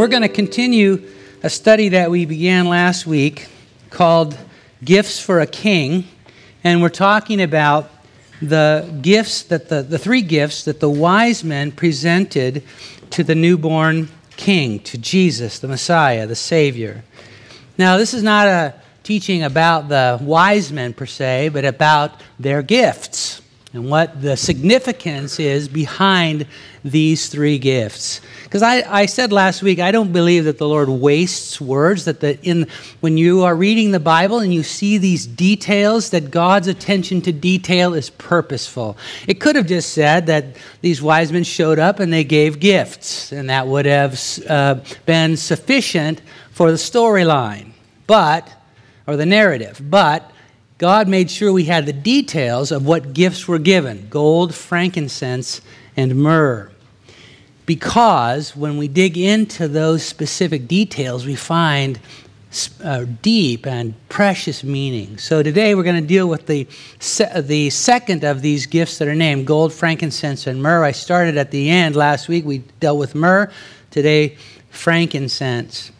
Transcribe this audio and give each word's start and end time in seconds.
we're 0.00 0.08
going 0.08 0.22
to 0.22 0.30
continue 0.30 1.06
a 1.42 1.50
study 1.50 1.90
that 1.90 2.10
we 2.10 2.24
began 2.24 2.66
last 2.66 3.06
week 3.06 3.48
called 3.90 4.34
Gifts 4.82 5.20
for 5.20 5.40
a 5.40 5.46
King. 5.46 6.08
And 6.64 6.80
we're 6.80 6.88
talking 6.88 7.42
about 7.42 7.90
the 8.40 8.98
gifts 9.02 9.42
that 9.42 9.68
the, 9.68 9.82
the 9.82 9.98
three 9.98 10.22
gifts 10.22 10.64
that 10.64 10.80
the 10.80 10.88
wise 10.88 11.44
men 11.44 11.70
presented 11.70 12.62
to 13.10 13.22
the 13.22 13.34
newborn 13.34 14.08
king, 14.38 14.80
to 14.84 14.96
Jesus, 14.96 15.58
the 15.58 15.68
Messiah, 15.68 16.26
the 16.26 16.34
Savior. 16.34 17.04
Now, 17.76 17.98
this 17.98 18.14
is 18.14 18.22
not 18.22 18.46
a 18.46 18.74
teaching 19.02 19.42
about 19.42 19.90
the 19.90 20.18
wise 20.22 20.72
men 20.72 20.94
per 20.94 21.04
se, 21.04 21.50
but 21.50 21.66
about 21.66 22.22
their 22.38 22.62
gifts 22.62 23.42
and 23.74 23.90
what 23.90 24.22
the 24.22 24.36
significance 24.36 25.38
is 25.38 25.68
behind 25.68 26.46
these 26.82 27.28
three 27.28 27.58
gifts. 27.58 28.20
Because 28.50 28.62
I, 28.64 28.82
I 29.02 29.06
said 29.06 29.30
last 29.30 29.62
week, 29.62 29.78
I 29.78 29.92
don't 29.92 30.12
believe 30.12 30.46
that 30.46 30.58
the 30.58 30.66
Lord 30.66 30.88
wastes 30.88 31.60
words, 31.60 32.06
that 32.06 32.18
the, 32.18 32.36
in, 32.42 32.66
when 32.98 33.16
you 33.16 33.44
are 33.44 33.54
reading 33.54 33.92
the 33.92 34.00
Bible 34.00 34.40
and 34.40 34.52
you 34.52 34.64
see 34.64 34.98
these 34.98 35.24
details, 35.24 36.10
that 36.10 36.32
God's 36.32 36.66
attention 36.66 37.22
to 37.22 37.32
detail 37.32 37.94
is 37.94 38.10
purposeful. 38.10 38.98
It 39.28 39.34
could 39.34 39.54
have 39.54 39.68
just 39.68 39.92
said 39.92 40.26
that 40.26 40.56
these 40.80 41.00
wise 41.00 41.30
men 41.30 41.44
showed 41.44 41.78
up 41.78 42.00
and 42.00 42.12
they 42.12 42.24
gave 42.24 42.58
gifts, 42.58 43.30
and 43.30 43.48
that 43.50 43.68
would 43.68 43.86
have 43.86 44.20
uh, 44.48 44.80
been 45.06 45.36
sufficient 45.36 46.20
for 46.50 46.72
the 46.72 46.76
storyline, 46.76 47.70
but, 48.08 48.52
or 49.06 49.16
the 49.16 49.26
narrative. 49.26 49.80
But, 49.80 50.28
God 50.76 51.06
made 51.06 51.30
sure 51.30 51.52
we 51.52 51.66
had 51.66 51.86
the 51.86 51.92
details 51.92 52.72
of 52.72 52.84
what 52.84 53.12
gifts 53.12 53.46
were 53.46 53.60
given 53.60 54.08
gold, 54.10 54.56
frankincense, 54.56 55.60
and 55.96 56.16
myrrh. 56.16 56.72
Because 57.70 58.56
when 58.56 58.78
we 58.78 58.88
dig 58.88 59.16
into 59.16 59.68
those 59.68 60.02
specific 60.02 60.66
details, 60.66 61.24
we 61.24 61.36
find 61.36 62.00
uh, 62.82 63.04
deep 63.22 63.64
and 63.64 63.94
precious 64.08 64.64
meaning. 64.64 65.18
So 65.18 65.40
today 65.44 65.76
we're 65.76 65.84
going 65.84 66.02
to 66.02 66.08
deal 66.08 66.28
with 66.28 66.48
the, 66.48 66.66
se- 66.98 67.42
the 67.42 67.70
second 67.70 68.24
of 68.24 68.42
these 68.42 68.66
gifts 68.66 68.98
that 68.98 69.06
are 69.06 69.14
named 69.14 69.46
gold, 69.46 69.72
frankincense, 69.72 70.48
and 70.48 70.60
myrrh. 70.60 70.82
I 70.82 70.90
started 70.90 71.36
at 71.36 71.52
the 71.52 71.70
end 71.70 71.94
last 71.94 72.26
week. 72.26 72.44
We 72.44 72.64
dealt 72.80 72.98
with 72.98 73.14
myrrh. 73.14 73.52
Today, 73.92 74.36
frankincense. 74.70 75.92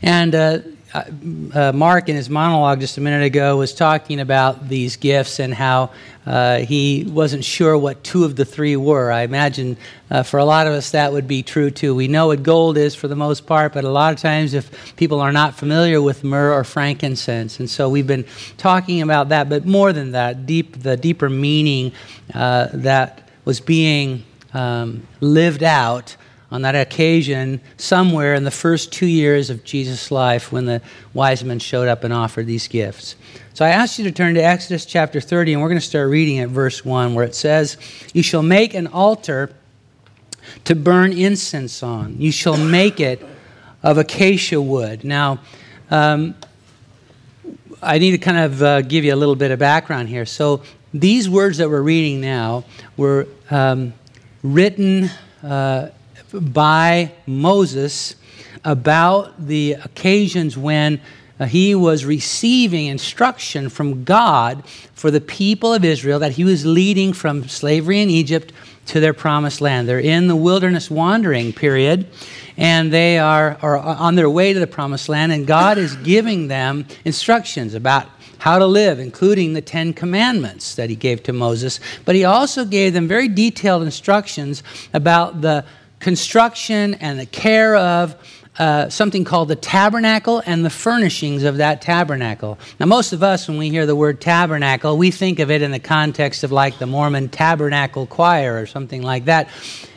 And 0.00 0.34
uh, 0.34 0.58
uh, 0.96 1.04
uh, 1.52 1.72
Mark, 1.72 2.08
in 2.08 2.16
his 2.16 2.30
monologue 2.30 2.80
just 2.80 2.96
a 2.96 3.02
minute 3.02 3.22
ago, 3.22 3.58
was 3.58 3.74
talking 3.74 4.18
about 4.18 4.66
these 4.66 4.96
gifts 4.96 5.38
and 5.38 5.52
how 5.52 5.90
uh, 6.24 6.60
he 6.60 7.04
wasn't 7.06 7.44
sure 7.44 7.76
what 7.76 8.02
two 8.02 8.24
of 8.24 8.34
the 8.34 8.46
three 8.46 8.76
were. 8.76 9.12
I 9.12 9.22
imagine 9.22 9.76
uh, 10.10 10.22
for 10.22 10.38
a 10.38 10.44
lot 10.46 10.66
of 10.66 10.72
us 10.72 10.92
that 10.92 11.12
would 11.12 11.28
be 11.28 11.42
true 11.42 11.70
too. 11.70 11.94
We 11.94 12.08
know 12.08 12.28
what 12.28 12.42
gold 12.42 12.78
is 12.78 12.94
for 12.94 13.08
the 13.08 13.16
most 13.16 13.44
part, 13.44 13.74
but 13.74 13.84
a 13.84 13.90
lot 13.90 14.14
of 14.14 14.20
times 14.20 14.54
if 14.54 14.96
people 14.96 15.20
are 15.20 15.32
not 15.32 15.54
familiar 15.54 16.00
with 16.00 16.24
myrrh 16.24 16.54
or 16.54 16.64
frankincense, 16.64 17.60
and 17.60 17.68
so 17.68 17.90
we've 17.90 18.06
been 18.06 18.24
talking 18.56 19.02
about 19.02 19.28
that, 19.28 19.50
but 19.50 19.66
more 19.66 19.92
than 19.92 20.12
that, 20.12 20.46
deep 20.46 20.82
the 20.82 20.96
deeper 20.96 21.28
meaning 21.28 21.92
uh, 22.32 22.68
that 22.72 23.28
was 23.44 23.60
being 23.60 24.24
um, 24.54 25.06
lived 25.20 25.62
out 25.62 26.16
on 26.50 26.62
that 26.62 26.74
occasion 26.74 27.60
somewhere 27.76 28.34
in 28.34 28.44
the 28.44 28.50
first 28.50 28.92
two 28.92 29.06
years 29.06 29.50
of 29.50 29.64
Jesus' 29.64 30.10
life 30.10 30.52
when 30.52 30.64
the 30.64 30.80
wise 31.12 31.42
men 31.42 31.58
showed 31.58 31.88
up 31.88 32.04
and 32.04 32.12
offered 32.12 32.46
these 32.46 32.68
gifts. 32.68 33.16
So 33.54 33.64
I 33.64 33.70
asked 33.70 33.98
you 33.98 34.04
to 34.04 34.12
turn 34.12 34.34
to 34.34 34.44
Exodus 34.44 34.84
chapter 34.84 35.20
30, 35.20 35.54
and 35.54 35.62
we're 35.62 35.68
going 35.68 35.80
to 35.80 35.86
start 35.86 36.10
reading 36.10 36.38
at 36.40 36.50
verse 36.50 36.84
1, 36.84 37.14
where 37.14 37.24
it 37.24 37.34
says, 37.34 37.76
You 38.12 38.22
shall 38.22 38.42
make 38.42 38.74
an 38.74 38.86
altar 38.86 39.50
to 40.64 40.74
burn 40.74 41.12
incense 41.12 41.82
on. 41.82 42.20
You 42.20 42.30
shall 42.30 42.56
make 42.56 43.00
it 43.00 43.24
of 43.82 43.98
acacia 43.98 44.60
wood. 44.60 45.04
Now, 45.04 45.40
um, 45.90 46.34
I 47.82 47.98
need 47.98 48.12
to 48.12 48.18
kind 48.18 48.38
of 48.38 48.62
uh, 48.62 48.82
give 48.82 49.04
you 49.04 49.14
a 49.14 49.16
little 49.16 49.36
bit 49.36 49.50
of 49.50 49.58
background 49.58 50.08
here. 50.08 50.26
So, 50.26 50.62
these 50.92 51.28
words 51.28 51.58
that 51.58 51.68
we're 51.68 51.82
reading 51.82 52.20
now 52.20 52.64
were 52.96 53.26
um, 53.50 53.92
written 54.42 55.10
uh, 55.42 55.88
by 56.40 57.12
Moses 57.26 58.16
about 58.64 59.46
the 59.46 59.72
occasions 59.72 60.56
when 60.56 61.00
uh, 61.38 61.44
he 61.44 61.74
was 61.74 62.04
receiving 62.04 62.86
instruction 62.86 63.68
from 63.68 64.04
God 64.04 64.66
for 64.94 65.10
the 65.10 65.20
people 65.20 65.74
of 65.74 65.84
Israel 65.84 66.18
that 66.20 66.32
he 66.32 66.44
was 66.44 66.64
leading 66.64 67.12
from 67.12 67.48
slavery 67.48 68.00
in 68.00 68.08
Egypt 68.08 68.52
to 68.86 69.00
their 69.00 69.12
promised 69.12 69.60
land. 69.60 69.88
They're 69.88 69.98
in 69.98 70.28
the 70.28 70.36
wilderness 70.36 70.90
wandering 70.90 71.52
period, 71.52 72.06
and 72.56 72.92
they 72.92 73.18
are, 73.18 73.58
are 73.60 73.78
on 73.78 74.14
their 74.14 74.30
way 74.30 74.52
to 74.52 74.60
the 74.60 74.66
promised 74.66 75.08
land, 75.08 75.32
and 75.32 75.46
God 75.46 75.76
is 75.76 75.96
giving 75.96 76.48
them 76.48 76.86
instructions 77.04 77.74
about 77.74 78.08
how 78.38 78.58
to 78.58 78.66
live, 78.66 78.98
including 78.98 79.52
the 79.52 79.60
Ten 79.60 79.92
Commandments 79.92 80.74
that 80.76 80.88
he 80.88 80.96
gave 80.96 81.22
to 81.24 81.32
Moses. 81.32 81.80
But 82.04 82.14
he 82.14 82.24
also 82.24 82.64
gave 82.64 82.92
them 82.92 83.08
very 83.08 83.28
detailed 83.28 83.82
instructions 83.82 84.62
about 84.94 85.40
the 85.40 85.64
construction 86.00 86.94
and 86.94 87.18
the 87.18 87.26
care 87.26 87.76
of 87.76 88.16
uh, 88.58 88.88
something 88.88 89.22
called 89.22 89.48
the 89.48 89.56
tabernacle 89.56 90.42
and 90.46 90.64
the 90.64 90.70
furnishings 90.70 91.42
of 91.42 91.58
that 91.58 91.82
tabernacle. 91.82 92.58
Now, 92.80 92.86
most 92.86 93.12
of 93.12 93.22
us, 93.22 93.48
when 93.48 93.58
we 93.58 93.68
hear 93.68 93.84
the 93.84 93.96
word 93.96 94.20
tabernacle, 94.20 94.96
we 94.96 95.10
think 95.10 95.40
of 95.40 95.50
it 95.50 95.60
in 95.60 95.72
the 95.72 95.78
context 95.78 96.42
of 96.42 96.52
like 96.52 96.78
the 96.78 96.86
Mormon 96.86 97.28
tabernacle 97.28 98.06
choir 98.06 98.58
or 98.58 98.64
something 98.66 99.02
like 99.02 99.26
that. 99.26 99.50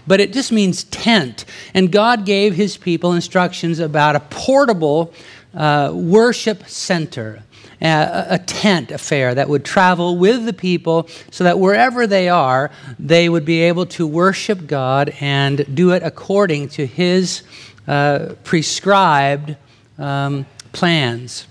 But 0.05 0.19
it 0.19 0.33
just 0.33 0.51
means 0.51 0.83
tent. 0.85 1.45
And 1.73 1.91
God 1.91 2.25
gave 2.25 2.53
his 2.55 2.75
people 2.75 3.13
instructions 3.13 3.79
about 3.79 4.15
a 4.15 4.19
portable 4.19 5.13
uh, 5.53 5.91
worship 5.93 6.67
center, 6.67 7.43
a 7.81 8.39
tent 8.45 8.91
affair 8.91 9.33
that 9.35 9.47
would 9.47 9.63
travel 9.63 10.17
with 10.17 10.45
the 10.45 10.53
people 10.53 11.07
so 11.31 11.43
that 11.43 11.59
wherever 11.59 12.05
they 12.05 12.27
are, 12.27 12.71
they 12.97 13.29
would 13.29 13.45
be 13.45 13.61
able 13.61 13.85
to 13.85 14.05
worship 14.05 14.67
God 14.67 15.13
and 15.21 15.75
do 15.75 15.91
it 15.91 16.03
according 16.03 16.69
to 16.69 16.85
His 16.85 17.43
uh, 17.87 18.33
prescribed 18.43 19.55
um, 19.97 20.45
plans. 20.71 21.47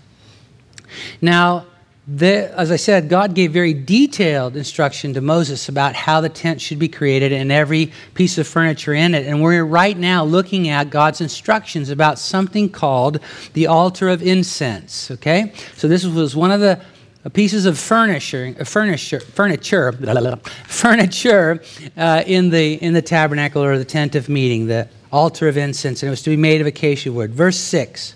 Now, 1.20 1.66
the, 2.10 2.58
as 2.58 2.70
I 2.70 2.76
said, 2.76 3.10
God 3.10 3.34
gave 3.34 3.52
very 3.52 3.74
detailed 3.74 4.56
instruction 4.56 5.12
to 5.12 5.20
Moses 5.20 5.68
about 5.68 5.94
how 5.94 6.22
the 6.22 6.30
tent 6.30 6.58
should 6.62 6.78
be 6.78 6.88
created 6.88 7.34
and 7.34 7.52
every 7.52 7.92
piece 8.14 8.38
of 8.38 8.46
furniture 8.46 8.94
in 8.94 9.14
it. 9.14 9.26
And 9.26 9.42
we're 9.42 9.62
right 9.62 9.96
now 9.96 10.24
looking 10.24 10.70
at 10.70 10.88
God's 10.88 11.20
instructions 11.20 11.90
about 11.90 12.18
something 12.18 12.70
called 12.70 13.20
the 13.52 13.66
altar 13.66 14.08
of 14.08 14.22
incense. 14.22 15.10
Okay? 15.10 15.52
So 15.76 15.86
this 15.86 16.06
was 16.06 16.34
one 16.34 16.50
of 16.50 16.60
the 16.60 16.80
pieces 17.34 17.66
of 17.66 17.78
furniture, 17.78 18.54
furniture, 18.64 19.20
furniture, 19.20 19.92
furniture 20.66 21.62
uh, 21.94 22.22
in, 22.26 22.48
the, 22.48 22.74
in 22.82 22.94
the 22.94 23.02
tabernacle 23.02 23.62
or 23.62 23.76
the 23.76 23.84
tent 23.84 24.14
of 24.14 24.30
meeting, 24.30 24.66
the 24.66 24.88
altar 25.12 25.46
of 25.46 25.58
incense, 25.58 26.02
and 26.02 26.08
it 26.08 26.10
was 26.10 26.22
to 26.22 26.30
be 26.30 26.38
made 26.38 26.62
of 26.62 26.66
acacia 26.66 27.12
wood. 27.12 27.34
Verse 27.34 27.58
6 27.58 28.14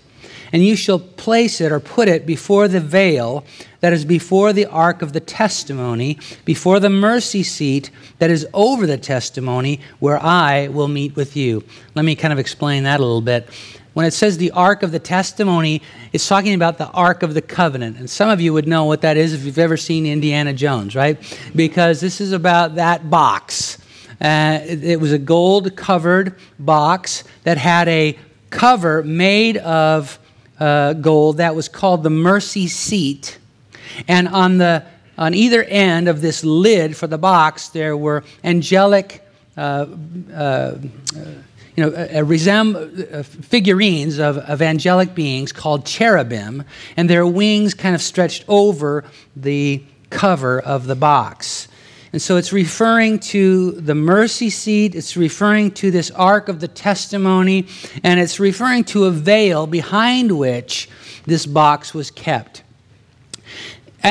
And 0.53 0.63
you 0.63 0.75
shall 0.75 0.99
place 0.99 1.59
it 1.59 1.71
or 1.71 1.79
put 1.79 2.07
it 2.07 2.27
before 2.27 2.67
the 2.67 2.79
veil 2.79 3.43
that 3.79 3.91
is 3.91 4.05
before 4.05 4.53
the 4.53 4.67
ark 4.67 5.01
of 5.01 5.11
the 5.11 5.19
testimony, 5.19 6.19
before 6.45 6.79
the 6.79 6.91
mercy 6.91 7.41
seat 7.41 7.89
that 8.19 8.29
is 8.29 8.47
over 8.53 8.85
the 8.85 8.99
testimony, 8.99 9.81
where 9.99 10.21
I 10.21 10.67
will 10.67 10.87
meet 10.87 11.15
with 11.15 11.35
you. 11.35 11.63
Let 11.95 12.05
me 12.05 12.15
kind 12.15 12.31
of 12.31 12.37
explain 12.37 12.83
that 12.83 12.99
a 12.99 13.03
little 13.03 13.19
bit. 13.19 13.49
When 13.93 14.05
it 14.05 14.11
says 14.11 14.37
the 14.37 14.51
ark 14.51 14.83
of 14.83 14.91
the 14.91 14.99
testimony, 14.99 15.81
it's 16.13 16.27
talking 16.27 16.53
about 16.53 16.77
the 16.77 16.87
ark 16.89 17.23
of 17.23 17.33
the 17.33 17.41
covenant. 17.41 17.97
And 17.97 18.09
some 18.09 18.29
of 18.29 18.39
you 18.39 18.53
would 18.53 18.67
know 18.67 18.85
what 18.85 19.01
that 19.01 19.17
is 19.17 19.33
if 19.33 19.45
you've 19.45 19.59
ever 19.59 19.77
seen 19.77 20.05
Indiana 20.05 20.53
Jones, 20.53 20.95
right? 20.95 21.17
Because 21.55 21.99
this 21.99 22.21
is 22.21 22.31
about 22.31 22.75
that 22.75 23.09
box. 23.09 23.79
Uh, 24.21 24.59
it, 24.63 24.83
it 24.83 24.99
was 24.99 25.11
a 25.11 25.17
gold 25.17 25.75
covered 25.75 26.37
box 26.59 27.23
that 27.43 27.57
had 27.57 27.87
a 27.87 28.17
cover 28.49 29.03
made 29.03 29.57
of 29.57 30.19
uh, 30.63 30.93
gold 30.93 31.37
that 31.37 31.55
was 31.55 31.67
called 31.67 32.03
the 32.03 32.09
mercy 32.09 32.67
seat 32.67 33.37
and 34.07 34.29
on, 34.29 34.59
the, 34.59 34.85
on 35.17 35.33
either 35.33 35.61
end 35.63 36.07
of 36.07 36.21
this 36.21 36.41
lid 36.45 36.95
for 36.95 37.05
the 37.05 37.17
box, 37.17 37.67
there 37.67 37.97
were 37.97 38.23
angelic 38.45 39.27
uh, 39.57 39.85
uh, 40.33 40.75
you 41.75 41.83
know, 41.83 41.89
uh, 41.89 42.07
resem- 42.23 43.13
uh, 43.13 43.23
figurines 43.23 44.19
of, 44.19 44.37
of 44.37 44.61
angelic 44.61 45.13
beings 45.13 45.51
called 45.51 45.85
cherubim, 45.85 46.63
and 46.95 47.09
their 47.09 47.27
wings 47.27 47.73
kind 47.73 47.93
of 47.93 48.01
stretched 48.01 48.45
over 48.47 49.03
the 49.35 49.83
cover 50.11 50.61
of 50.61 50.85
the 50.85 50.95
box. 50.95 51.67
And 52.13 52.21
so 52.21 52.37
it's 52.37 52.53
referring 52.53 53.17
to 53.19 53.71
the 53.71 53.95
mercy 53.95 54.51
seat, 54.51 54.93
it's 54.93 55.17
referring 55.17 55.71
to 55.71 55.89
this 55.89 56.11
ark 56.11 56.47
of 56.47 56.59
the 56.59 56.67
testimony, 56.67 57.65
and 58.03 58.19
it's 58.19 58.39
referring 58.39 58.83
to 58.85 59.05
a 59.05 59.11
veil 59.11 59.65
behind 59.65 60.37
which 60.37 60.87
this 61.25 61.47
box 61.47 61.95
was 61.95 62.11
kept. 62.11 62.61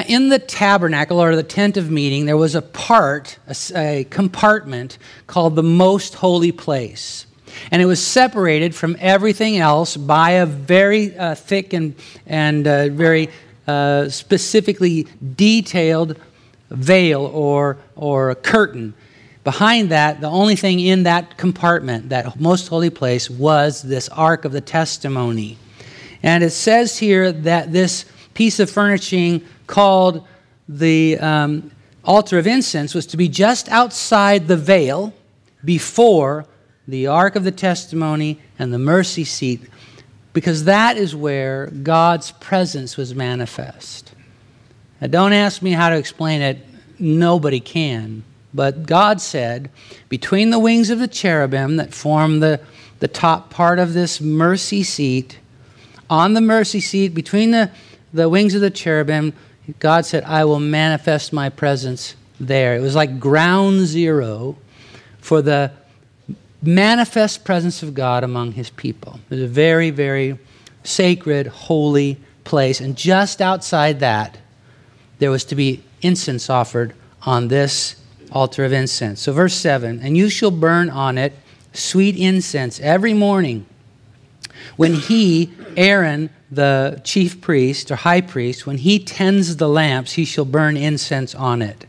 In 0.08 0.30
the 0.30 0.40
tabernacle 0.40 1.22
or 1.22 1.36
the 1.36 1.44
tent 1.44 1.76
of 1.76 1.92
meeting, 1.92 2.26
there 2.26 2.36
was 2.36 2.56
a 2.56 2.62
part, 2.62 3.38
a, 3.46 3.54
a, 3.76 4.04
compartment 4.04 4.98
called 5.28 5.54
the 5.54 5.62
most 5.62 6.14
holy 6.14 6.50
place. 6.50 7.26
And 7.70 7.80
it 7.80 7.84
was 7.86 8.04
separated 8.04 8.74
from 8.74 8.96
everything 8.98 9.58
else 9.58 9.96
by 9.96 10.30
a 10.30 10.46
very 10.46 11.16
uh, 11.16 11.36
thick 11.36 11.72
and, 11.72 11.94
and 12.26 12.66
uh, 12.66 12.88
very 12.88 13.28
uh, 13.68 14.08
specifically 14.08 15.06
detailed 15.36 16.16
veil 16.72 17.26
or, 17.26 17.78
or 17.96 18.30
a 18.30 18.34
curtain. 18.34 18.94
Behind 19.44 19.90
that, 19.90 20.20
the 20.20 20.28
only 20.28 20.56
thing 20.56 20.78
in 20.80 21.02
that 21.02 21.36
compartment, 21.36 22.10
that 22.10 22.38
most 22.38 22.68
holy 22.68 22.90
place, 22.90 23.28
was 23.28 23.82
this 23.82 24.08
Ark 24.08 24.44
of 24.44 24.52
the 24.52 24.60
Testimony. 24.60 25.58
And 26.22 26.44
it 26.44 26.50
says 26.50 26.98
here 26.98 27.32
that 27.32 27.72
this 27.72 28.04
piece 28.34 28.60
of 28.60 28.70
furnishing 28.70 29.44
called 29.66 30.26
the 30.68 31.18
um, 31.18 31.72
altar 32.04 32.38
of 32.38 32.46
incense 32.46 32.94
was 32.94 33.06
to 33.06 33.16
be 33.16 33.28
just 33.28 33.68
outside 33.68 34.46
the 34.46 34.56
veil 34.56 35.12
before 35.64 36.46
the 36.86 37.08
Ark 37.08 37.36
of 37.36 37.44
the 37.44 37.52
Testimony 37.52 38.40
and 38.58 38.72
the 38.72 38.78
mercy 38.78 39.24
seat, 39.24 39.62
because 40.32 40.64
that 40.64 40.96
is 40.96 41.14
where 41.14 41.66
God's 41.66 42.30
presence 42.32 42.96
was 42.96 43.14
manifest. 43.14 44.11
Now, 45.02 45.08
don't 45.08 45.32
ask 45.32 45.62
me 45.62 45.72
how 45.72 45.90
to 45.90 45.96
explain 45.96 46.42
it, 46.42 46.58
nobody 46.96 47.58
can. 47.58 48.22
But 48.54 48.86
God 48.86 49.20
said, 49.20 49.68
between 50.08 50.50
the 50.50 50.60
wings 50.60 50.90
of 50.90 51.00
the 51.00 51.08
cherubim 51.08 51.74
that 51.78 51.92
form 51.92 52.38
the, 52.38 52.60
the 53.00 53.08
top 53.08 53.50
part 53.50 53.80
of 53.80 53.94
this 53.94 54.20
mercy 54.20 54.84
seat, 54.84 55.40
on 56.08 56.34
the 56.34 56.40
mercy 56.40 56.78
seat, 56.78 57.14
between 57.14 57.50
the, 57.50 57.72
the 58.12 58.28
wings 58.28 58.54
of 58.54 58.60
the 58.60 58.70
cherubim, 58.70 59.32
God 59.80 60.06
said, 60.06 60.22
I 60.22 60.44
will 60.44 60.60
manifest 60.60 61.32
my 61.32 61.48
presence 61.48 62.14
there. 62.38 62.76
It 62.76 62.80
was 62.80 62.94
like 62.94 63.18
ground 63.18 63.86
zero 63.86 64.56
for 65.18 65.42
the 65.42 65.72
manifest 66.62 67.44
presence 67.44 67.82
of 67.82 67.92
God 67.94 68.22
among 68.22 68.52
his 68.52 68.70
people. 68.70 69.18
It 69.28 69.34
was 69.34 69.42
a 69.42 69.48
very, 69.48 69.90
very 69.90 70.38
sacred, 70.84 71.48
holy 71.48 72.18
place. 72.44 72.80
And 72.80 72.96
just 72.96 73.42
outside 73.42 73.98
that, 73.98 74.38
there 75.22 75.30
was 75.30 75.44
to 75.44 75.54
be 75.54 75.80
incense 76.00 76.50
offered 76.50 76.94
on 77.22 77.46
this 77.46 77.94
altar 78.32 78.64
of 78.64 78.72
incense. 78.72 79.20
So, 79.20 79.32
verse 79.32 79.54
7 79.54 80.00
And 80.00 80.16
you 80.16 80.28
shall 80.28 80.50
burn 80.50 80.90
on 80.90 81.16
it 81.16 81.32
sweet 81.72 82.16
incense 82.16 82.80
every 82.80 83.14
morning 83.14 83.64
when 84.76 84.94
he, 84.94 85.52
Aaron, 85.76 86.28
the 86.50 87.00
chief 87.04 87.40
priest 87.40 87.92
or 87.92 87.96
high 87.96 88.20
priest, 88.20 88.66
when 88.66 88.78
he 88.78 88.98
tends 88.98 89.58
the 89.58 89.68
lamps, 89.68 90.14
he 90.14 90.24
shall 90.24 90.44
burn 90.44 90.76
incense 90.76 91.36
on 91.36 91.62
it. 91.62 91.86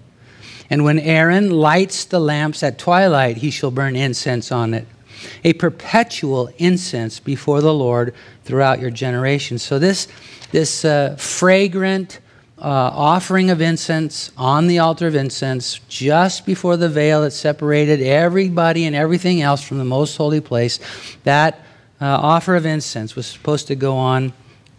And 0.70 0.84
when 0.84 1.00
Aaron 1.00 1.50
lights 1.50 2.06
the 2.06 2.20
lamps 2.20 2.62
at 2.62 2.78
twilight, 2.78 3.38
he 3.38 3.50
shall 3.50 3.72
burn 3.72 3.96
incense 3.96 4.52
on 4.52 4.76
it. 4.76 4.86
A 5.44 5.54
perpetual 5.54 6.52
incense 6.60 7.20
before 7.20 7.62
the 7.62 7.74
Lord 7.74 8.14
throughout 8.44 8.80
your 8.80 8.92
generations. 8.92 9.64
So, 9.64 9.80
this, 9.80 10.08
this 10.52 10.86
uh, 10.86 11.16
fragrant, 11.18 12.20
uh, 12.60 12.66
offering 12.66 13.50
of 13.50 13.62
incense 13.62 14.32
on 14.38 14.68
the 14.68 14.80
altar 14.80 15.08
of 15.08 15.16
incense 15.16 15.80
just 15.90 16.46
before 16.46 16.78
the 16.78 16.90
veil 16.90 17.22
that 17.24 17.32
separated 17.32 18.02
everybody 18.02 18.86
and 18.86 18.96
everything 18.96 19.42
else 19.42 19.64
from 19.64 19.80
the 19.80 19.86
most 19.86 20.16
holy 20.18 20.40
place. 20.40 20.80
That 21.24 21.60
uh, 22.00 22.06
offer 22.06 22.56
of 22.56 22.66
incense 22.66 23.16
was 23.16 23.26
supposed 23.26 23.68
to 23.68 23.76
go 23.76 23.98
on 23.98 24.34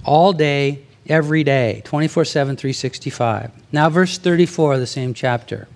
all 0.04 0.32
day, 0.32 0.84
every 1.08 1.42
day, 1.42 1.82
24 1.84 2.24
7, 2.24 2.56
365. 2.56 3.50
Now, 3.72 3.88
verse 3.88 4.18
34 4.18 4.74
of 4.74 4.80
the 4.80 4.86
same 4.86 5.12
chapter. 5.12 5.66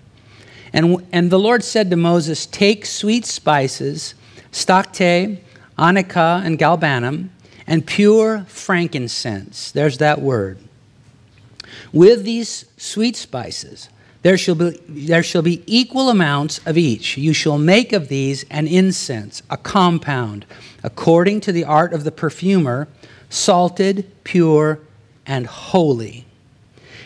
And, 0.71 1.05
and 1.11 1.31
the 1.31 1.39
Lord 1.39 1.63
said 1.63 1.89
to 1.89 1.95
Moses, 1.95 2.45
Take 2.45 2.85
sweet 2.85 3.25
spices, 3.25 4.13
stacte, 4.51 5.39
onycha, 5.77 6.45
and 6.45 6.57
galbanum, 6.57 7.29
and 7.67 7.85
pure 7.85 8.45
frankincense. 8.47 9.71
There's 9.71 9.97
that 9.97 10.21
word 10.21 10.59
with 11.91 12.23
these 12.23 12.65
sweet 12.77 13.15
spices, 13.15 13.89
there 14.21 14.37
shall, 14.37 14.55
be, 14.55 14.71
there 14.87 15.23
shall 15.23 15.41
be 15.41 15.63
equal 15.65 16.09
amounts 16.09 16.59
of 16.65 16.77
each. 16.77 17.17
You 17.17 17.31
shall 17.31 17.57
make 17.57 17.93
of 17.93 18.09
these 18.09 18.43
an 18.49 18.67
incense, 18.67 19.41
a 19.49 19.55
compound, 19.55 20.45
according 20.83 21.41
to 21.41 21.51
the 21.51 21.63
art 21.63 21.93
of 21.93 22.03
the 22.03 22.11
perfumer, 22.11 22.89
salted, 23.29 24.11
pure, 24.23 24.79
and 25.25 25.47
holy. 25.47 26.25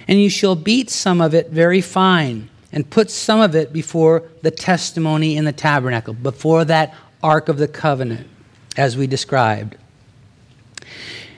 And 0.07 0.19
you 0.19 0.29
shall 0.29 0.55
beat 0.55 0.89
some 0.89 1.21
of 1.21 1.33
it 1.35 1.49
very 1.49 1.81
fine, 1.81 2.49
and 2.71 2.89
put 2.89 3.11
some 3.11 3.39
of 3.39 3.55
it 3.55 3.71
before 3.71 4.23
the 4.41 4.49
testimony 4.49 5.37
in 5.37 5.45
the 5.45 5.53
tabernacle, 5.53 6.15
before 6.15 6.65
that 6.65 6.95
ark 7.21 7.47
of 7.47 7.57
the 7.57 7.67
covenant, 7.67 8.27
as 8.75 8.97
we 8.97 9.05
described. 9.05 9.77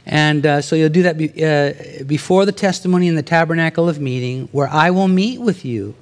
And 0.05 0.45
uh, 0.45 0.61
so 0.61 0.75
you'll 0.75 0.89
do 0.89 1.03
that 1.03 1.17
be, 1.17 1.43
uh, 1.43 2.03
before 2.03 2.45
the 2.45 2.51
testimony 2.51 3.07
in 3.07 3.15
the 3.15 3.23
tabernacle 3.23 3.89
of 3.89 3.99
meeting, 3.99 4.47
where 4.51 4.67
I 4.67 4.91
will 4.91 5.07
meet 5.07 5.41
with 5.41 5.65
you, 5.65 5.95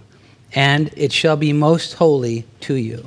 and 0.54 0.92
it 0.98 1.14
shall 1.14 1.38
be 1.38 1.54
most 1.54 1.94
holy 1.94 2.46
to 2.62 2.76
you. 2.76 3.06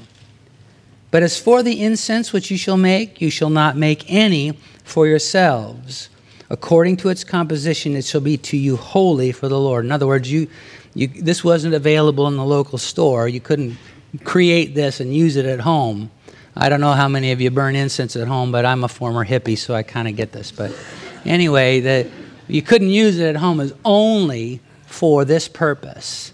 But 1.11 1.23
as 1.23 1.39
for 1.39 1.63
the 1.63 1.83
incense 1.83 2.33
which 2.33 2.51
you 2.51 2.57
shall 2.57 2.77
make, 2.77 3.21
you 3.21 3.31
shall 3.31 3.51
not 3.51 3.77
make 3.77 4.11
any 4.11 4.59
for 4.85 5.07
yourselves. 5.07 6.09
According 6.49 6.97
to 6.99 7.09
its 7.09 7.25
composition, 7.25 7.97
it 7.97 8.05
shall 8.05 8.21
be 8.21 8.37
to 8.39 8.57
you 8.57 8.77
holy 8.77 9.33
for 9.33 9.49
the 9.49 9.59
Lord. 9.59 9.85
In 9.85 9.93
other 9.93 10.07
words, 10.07 10.31
you, 10.31 10.49
you, 10.95 11.09
this 11.09 11.43
wasn't 11.43 11.75
available 11.75 12.27
in 12.29 12.37
the 12.37 12.45
local 12.45 12.79
store. 12.79 13.29
You 13.29 13.41
couldn't 13.41 13.77
create 14.25 14.75
this 14.75 15.01
and 15.01 15.15
use 15.15 15.37
it 15.37 15.45
at 15.45 15.61
home. 15.61 16.11
I 16.57 16.69
don't 16.71 16.81
know 16.81 16.93
how 16.93 17.09
many 17.09 17.33
of 17.33 17.41
you 17.41 17.51
burn 17.51 17.77
incense 17.77 18.17
at 18.17 18.27
home, 18.27 18.51
but 18.51 18.65
I'm 18.65 18.83
a 18.83 18.89
former 18.89 19.27
hippie, 19.27 19.59
so 19.59 19.75
I 19.75 19.83
kind 19.83 20.09
of 20.09 20.17
get 20.17 20.33
this. 20.33 20.51
But 20.51 20.75
anyway, 21.25 21.81
that 21.81 22.07
you 22.49 22.63
couldn't 22.63 22.91
use 22.91 23.19
it 23.19 23.29
at 23.29 23.37
home 23.37 23.61
is 23.61 23.75
only 23.85 24.61
for 24.87 25.25
this 25.25 25.49
purpose. 25.49 26.33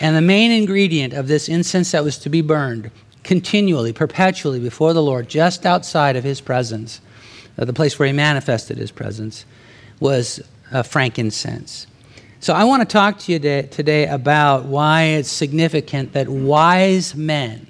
And 0.00 0.14
the 0.14 0.20
main 0.20 0.50
ingredient 0.50 1.14
of 1.14 1.28
this 1.28 1.48
incense 1.48 1.92
that 1.92 2.04
was 2.04 2.18
to 2.18 2.28
be 2.28 2.42
burned 2.42 2.90
continually, 3.22 3.92
perpetually 3.92 4.60
before 4.60 4.92
the 4.92 5.02
Lord, 5.02 5.28
just 5.28 5.64
outside 5.64 6.16
of 6.16 6.24
his 6.24 6.40
presence, 6.40 7.00
the 7.56 7.72
place 7.72 7.98
where 7.98 8.06
he 8.06 8.12
manifested 8.12 8.76
his 8.76 8.90
presence, 8.90 9.46
was 9.98 10.42
uh, 10.72 10.82
frankincense. 10.82 11.86
So 12.40 12.52
I 12.52 12.64
want 12.64 12.82
to 12.82 12.92
talk 12.92 13.18
to 13.20 13.32
you 13.32 13.38
today 13.38 14.06
about 14.06 14.66
why 14.66 15.04
it's 15.04 15.30
significant 15.30 16.12
that 16.12 16.28
wise 16.28 17.14
men, 17.14 17.66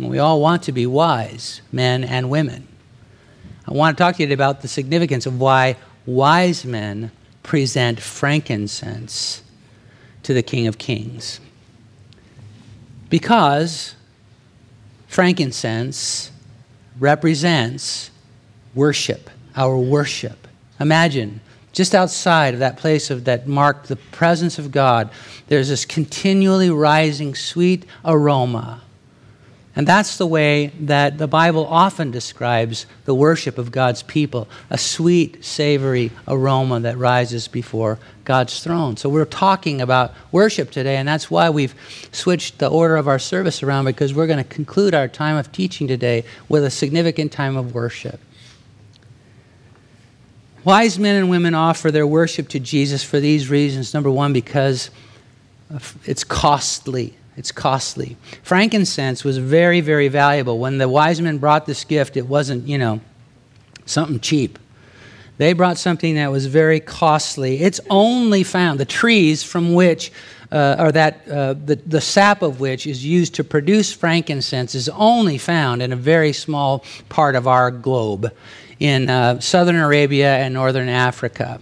we 0.00 0.18
all 0.18 0.40
want 0.40 0.62
to 0.64 0.72
be 0.72 0.86
wise, 0.86 1.62
men 1.70 2.02
and 2.04 2.28
women. 2.28 2.66
I 3.66 3.72
want 3.72 3.96
to 3.96 4.02
talk 4.02 4.16
to 4.16 4.26
you 4.26 4.34
about 4.34 4.62
the 4.62 4.68
significance 4.68 5.26
of 5.26 5.40
why 5.40 5.76
wise 6.04 6.64
men 6.64 7.10
present 7.42 8.00
frankincense 8.00 9.42
to 10.24 10.34
the 10.34 10.42
King 10.42 10.66
of 10.66 10.78
Kings. 10.78 11.40
Because 13.08 13.94
frankincense 15.06 16.30
represents 16.98 18.10
worship, 18.74 19.30
our 19.54 19.78
worship. 19.78 20.48
Imagine 20.80 21.40
just 21.72 21.94
outside 21.94 22.54
of 22.54 22.60
that 22.60 22.76
place 22.76 23.10
of 23.10 23.24
that 23.24 23.46
marked 23.46 23.88
the 23.88 23.96
presence 23.96 24.58
of 24.58 24.70
God, 24.70 25.10
there's 25.48 25.68
this 25.68 25.84
continually 25.84 26.70
rising 26.70 27.34
sweet 27.34 27.84
aroma 28.04 28.83
and 29.76 29.88
that's 29.88 30.18
the 30.18 30.26
way 30.26 30.68
that 30.80 31.18
the 31.18 31.26
Bible 31.26 31.66
often 31.66 32.12
describes 32.12 32.86
the 33.06 33.14
worship 33.14 33.58
of 33.58 33.72
God's 33.72 34.04
people 34.04 34.46
a 34.70 34.78
sweet, 34.78 35.44
savory 35.44 36.12
aroma 36.28 36.78
that 36.80 36.96
rises 36.96 37.48
before 37.48 37.98
God's 38.24 38.62
throne. 38.62 38.96
So 38.96 39.08
we're 39.08 39.24
talking 39.24 39.80
about 39.80 40.14
worship 40.30 40.70
today, 40.70 40.96
and 40.96 41.08
that's 41.08 41.28
why 41.28 41.50
we've 41.50 41.74
switched 42.12 42.58
the 42.58 42.68
order 42.68 42.94
of 42.94 43.08
our 43.08 43.18
service 43.18 43.64
around 43.64 43.86
because 43.86 44.14
we're 44.14 44.28
going 44.28 44.42
to 44.42 44.48
conclude 44.48 44.94
our 44.94 45.08
time 45.08 45.36
of 45.36 45.50
teaching 45.50 45.88
today 45.88 46.24
with 46.48 46.64
a 46.64 46.70
significant 46.70 47.32
time 47.32 47.56
of 47.56 47.74
worship. 47.74 48.20
Wise 50.62 50.98
men 51.00 51.16
and 51.16 51.28
women 51.28 51.54
offer 51.54 51.90
their 51.90 52.06
worship 52.06 52.48
to 52.50 52.60
Jesus 52.60 53.02
for 53.02 53.18
these 53.18 53.50
reasons. 53.50 53.92
Number 53.92 54.10
one, 54.10 54.32
because 54.32 54.90
it's 56.04 56.22
costly 56.22 57.14
it's 57.36 57.52
costly. 57.52 58.16
Frankincense 58.42 59.24
was 59.24 59.38
very, 59.38 59.80
very 59.80 60.08
valuable. 60.08 60.58
When 60.58 60.78
the 60.78 60.88
wise 60.88 61.20
men 61.20 61.38
brought 61.38 61.66
this 61.66 61.84
gift, 61.84 62.16
it 62.16 62.26
wasn't, 62.26 62.68
you 62.68 62.78
know, 62.78 63.00
something 63.86 64.20
cheap. 64.20 64.58
They 65.36 65.52
brought 65.52 65.78
something 65.78 66.14
that 66.14 66.30
was 66.30 66.46
very 66.46 66.78
costly. 66.78 67.60
It's 67.60 67.80
only 67.90 68.44
found, 68.44 68.78
the 68.78 68.84
trees 68.84 69.42
from 69.42 69.74
which, 69.74 70.12
uh, 70.52 70.76
or 70.78 70.92
that, 70.92 71.28
uh, 71.28 71.54
the, 71.54 71.74
the 71.74 72.00
sap 72.00 72.42
of 72.42 72.60
which 72.60 72.86
is 72.86 73.04
used 73.04 73.34
to 73.34 73.44
produce 73.44 73.92
frankincense, 73.92 74.76
is 74.76 74.88
only 74.90 75.38
found 75.38 75.82
in 75.82 75.92
a 75.92 75.96
very 75.96 76.32
small 76.32 76.84
part 77.08 77.34
of 77.34 77.48
our 77.48 77.72
globe 77.72 78.32
in 78.78 79.10
uh, 79.10 79.40
southern 79.40 79.76
Arabia 79.76 80.36
and 80.36 80.54
northern 80.54 80.88
Africa. 80.88 81.60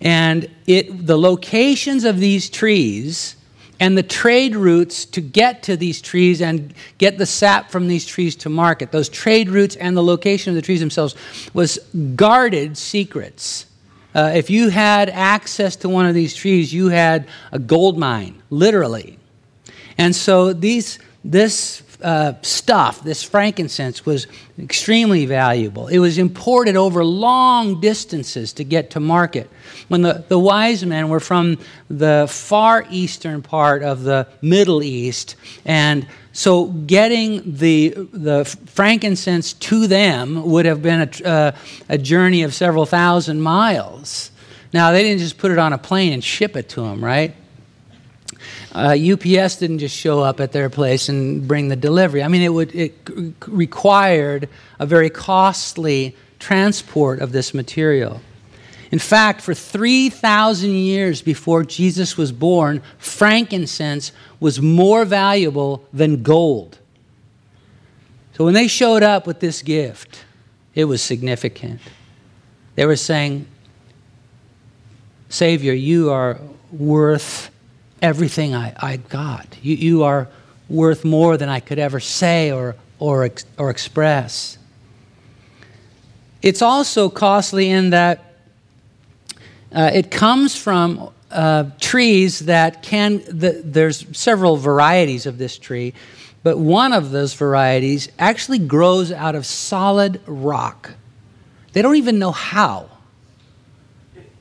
And 0.00 0.50
it, 0.66 1.06
the 1.06 1.16
locations 1.16 2.02
of 2.02 2.18
these 2.18 2.50
trees 2.50 3.36
and 3.82 3.98
the 3.98 4.02
trade 4.04 4.54
routes 4.54 5.04
to 5.04 5.20
get 5.20 5.64
to 5.64 5.76
these 5.76 6.00
trees 6.00 6.40
and 6.40 6.72
get 6.98 7.18
the 7.18 7.26
sap 7.26 7.68
from 7.68 7.88
these 7.88 8.06
trees 8.06 8.36
to 8.36 8.48
market. 8.48 8.92
Those 8.92 9.08
trade 9.08 9.50
routes 9.50 9.74
and 9.74 9.96
the 9.96 10.02
location 10.04 10.50
of 10.50 10.54
the 10.54 10.62
trees 10.62 10.78
themselves 10.78 11.16
was 11.52 11.80
guarded 12.14 12.78
secrets. 12.78 13.66
Uh, 14.14 14.30
if 14.36 14.50
you 14.50 14.68
had 14.68 15.08
access 15.08 15.74
to 15.74 15.88
one 15.88 16.06
of 16.06 16.14
these 16.14 16.32
trees, 16.32 16.72
you 16.72 16.90
had 16.90 17.26
a 17.50 17.58
gold 17.58 17.98
mine, 17.98 18.40
literally. 18.50 19.18
And 19.98 20.14
so 20.14 20.52
these, 20.52 21.00
this 21.24 21.82
uh, 22.02 22.34
stuff, 22.42 23.02
this 23.04 23.22
frankincense, 23.22 24.04
was 24.04 24.26
extremely 24.58 25.24
valuable. 25.24 25.86
It 25.86 25.98
was 25.98 26.18
imported 26.18 26.76
over 26.76 27.04
long 27.04 27.80
distances 27.80 28.52
to 28.54 28.64
get 28.64 28.90
to 28.90 29.00
market. 29.00 29.48
When 29.88 30.02
the, 30.02 30.24
the 30.26 30.38
wise 30.38 30.84
men 30.84 31.08
were 31.08 31.20
from 31.20 31.58
the 31.88 32.26
far 32.28 32.84
eastern 32.90 33.42
part 33.42 33.82
of 33.82 34.02
the 34.02 34.26
Middle 34.40 34.82
East, 34.82 35.36
and 35.64 36.06
so 36.32 36.66
getting 36.66 37.56
the, 37.58 37.90
the 37.90 38.44
frankincense 38.66 39.52
to 39.52 39.86
them 39.86 40.44
would 40.50 40.66
have 40.66 40.82
been 40.82 41.02
a, 41.02 41.28
uh, 41.28 41.56
a 41.88 41.98
journey 41.98 42.42
of 42.42 42.54
several 42.54 42.86
thousand 42.86 43.42
miles. 43.42 44.30
Now, 44.72 44.90
they 44.92 45.02
didn't 45.02 45.20
just 45.20 45.38
put 45.38 45.50
it 45.50 45.58
on 45.58 45.72
a 45.72 45.78
plane 45.78 46.12
and 46.14 46.24
ship 46.24 46.56
it 46.56 46.70
to 46.70 46.80
them, 46.80 47.04
right? 47.04 47.36
Uh, 48.74 48.96
UPS 48.96 49.56
didn't 49.56 49.78
just 49.78 49.96
show 49.96 50.20
up 50.20 50.40
at 50.40 50.52
their 50.52 50.70
place 50.70 51.10
and 51.10 51.46
bring 51.46 51.68
the 51.68 51.76
delivery. 51.76 52.22
I 52.22 52.28
mean, 52.28 52.40
it, 52.40 52.48
would, 52.48 52.74
it 52.74 52.94
required 53.46 54.48
a 54.78 54.86
very 54.86 55.10
costly 55.10 56.16
transport 56.38 57.20
of 57.20 57.32
this 57.32 57.52
material. 57.52 58.22
In 58.90 58.98
fact, 58.98 59.42
for 59.42 59.54
3,000 59.54 60.70
years 60.70 61.22
before 61.22 61.64
Jesus 61.64 62.16
was 62.16 62.32
born, 62.32 62.82
frankincense 62.98 64.12
was 64.40 64.60
more 64.60 65.04
valuable 65.04 65.86
than 65.92 66.22
gold. 66.22 66.78
So 68.36 68.44
when 68.44 68.54
they 68.54 68.68
showed 68.68 69.02
up 69.02 69.26
with 69.26 69.40
this 69.40 69.62
gift, 69.62 70.24
it 70.74 70.84
was 70.86 71.02
significant. 71.02 71.80
They 72.74 72.86
were 72.86 72.96
saying, 72.96 73.46
Savior, 75.28 75.74
you 75.74 76.10
are 76.10 76.38
worth 76.70 77.51
everything 78.02 78.54
I, 78.54 78.74
I 78.78 78.96
got. 78.96 79.56
You, 79.62 79.76
you 79.76 80.02
are 80.02 80.28
worth 80.68 81.04
more 81.04 81.36
than 81.36 81.48
I 81.48 81.60
could 81.60 81.78
ever 81.78 82.00
say 82.00 82.50
or, 82.50 82.76
or, 82.98 83.30
or 83.56 83.70
express. 83.70 84.58
It's 86.42 86.60
also 86.60 87.08
costly 87.08 87.70
in 87.70 87.90
that 87.90 88.34
uh, 89.72 89.90
it 89.94 90.10
comes 90.10 90.56
from 90.56 91.10
uh, 91.30 91.70
trees 91.80 92.40
that 92.40 92.82
can, 92.82 93.22
the, 93.28 93.62
there's 93.64 94.04
several 94.16 94.56
varieties 94.56 95.24
of 95.24 95.38
this 95.38 95.56
tree, 95.56 95.94
but 96.42 96.58
one 96.58 96.92
of 96.92 97.10
those 97.10 97.32
varieties 97.34 98.08
actually 98.18 98.58
grows 98.58 99.12
out 99.12 99.34
of 99.34 99.46
solid 99.46 100.20
rock. 100.26 100.94
They 101.72 101.80
don't 101.80 101.96
even 101.96 102.18
know 102.18 102.32
how. 102.32 102.91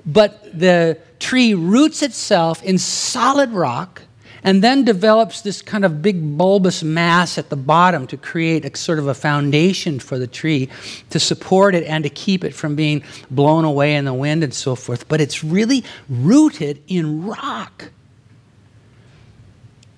But 0.06 0.58
the 0.58 0.98
tree 1.20 1.54
roots 1.54 2.02
itself 2.02 2.64
in 2.64 2.78
solid 2.78 3.52
rock 3.52 4.02
and 4.44 4.64
then 4.64 4.84
develops 4.84 5.42
this 5.42 5.62
kind 5.62 5.86
of 5.86 6.02
big 6.02 6.38
bulbous 6.38 6.84
mass 6.84 7.38
at 7.38 7.50
the 7.50 7.56
bottom 7.56 8.08
to 8.08 8.18
create 8.18 8.66
a 8.66 8.76
sort 8.76 8.98
of 8.98 9.08
a 9.08 9.14
foundation 9.14 10.00
for 10.00 10.18
the 10.18 10.28
tree 10.28 10.70
to 11.12 11.20
support 11.20 11.76
it 11.76 11.84
and 11.84 12.04
to 12.04 12.10
keep 12.10 12.44
it 12.44 12.54
from 12.54 12.76
being 12.76 13.04
blown 13.30 13.66
away 13.66 13.96
in 13.96 14.06
the 14.06 14.14
wind 14.14 14.44
and 14.44 14.54
so 14.54 14.76
forth. 14.76 15.08
But 15.08 15.22
it's 15.22 15.44
really 15.44 15.84
rooted 16.10 16.82
in 16.88 17.26
rock. 17.26 17.92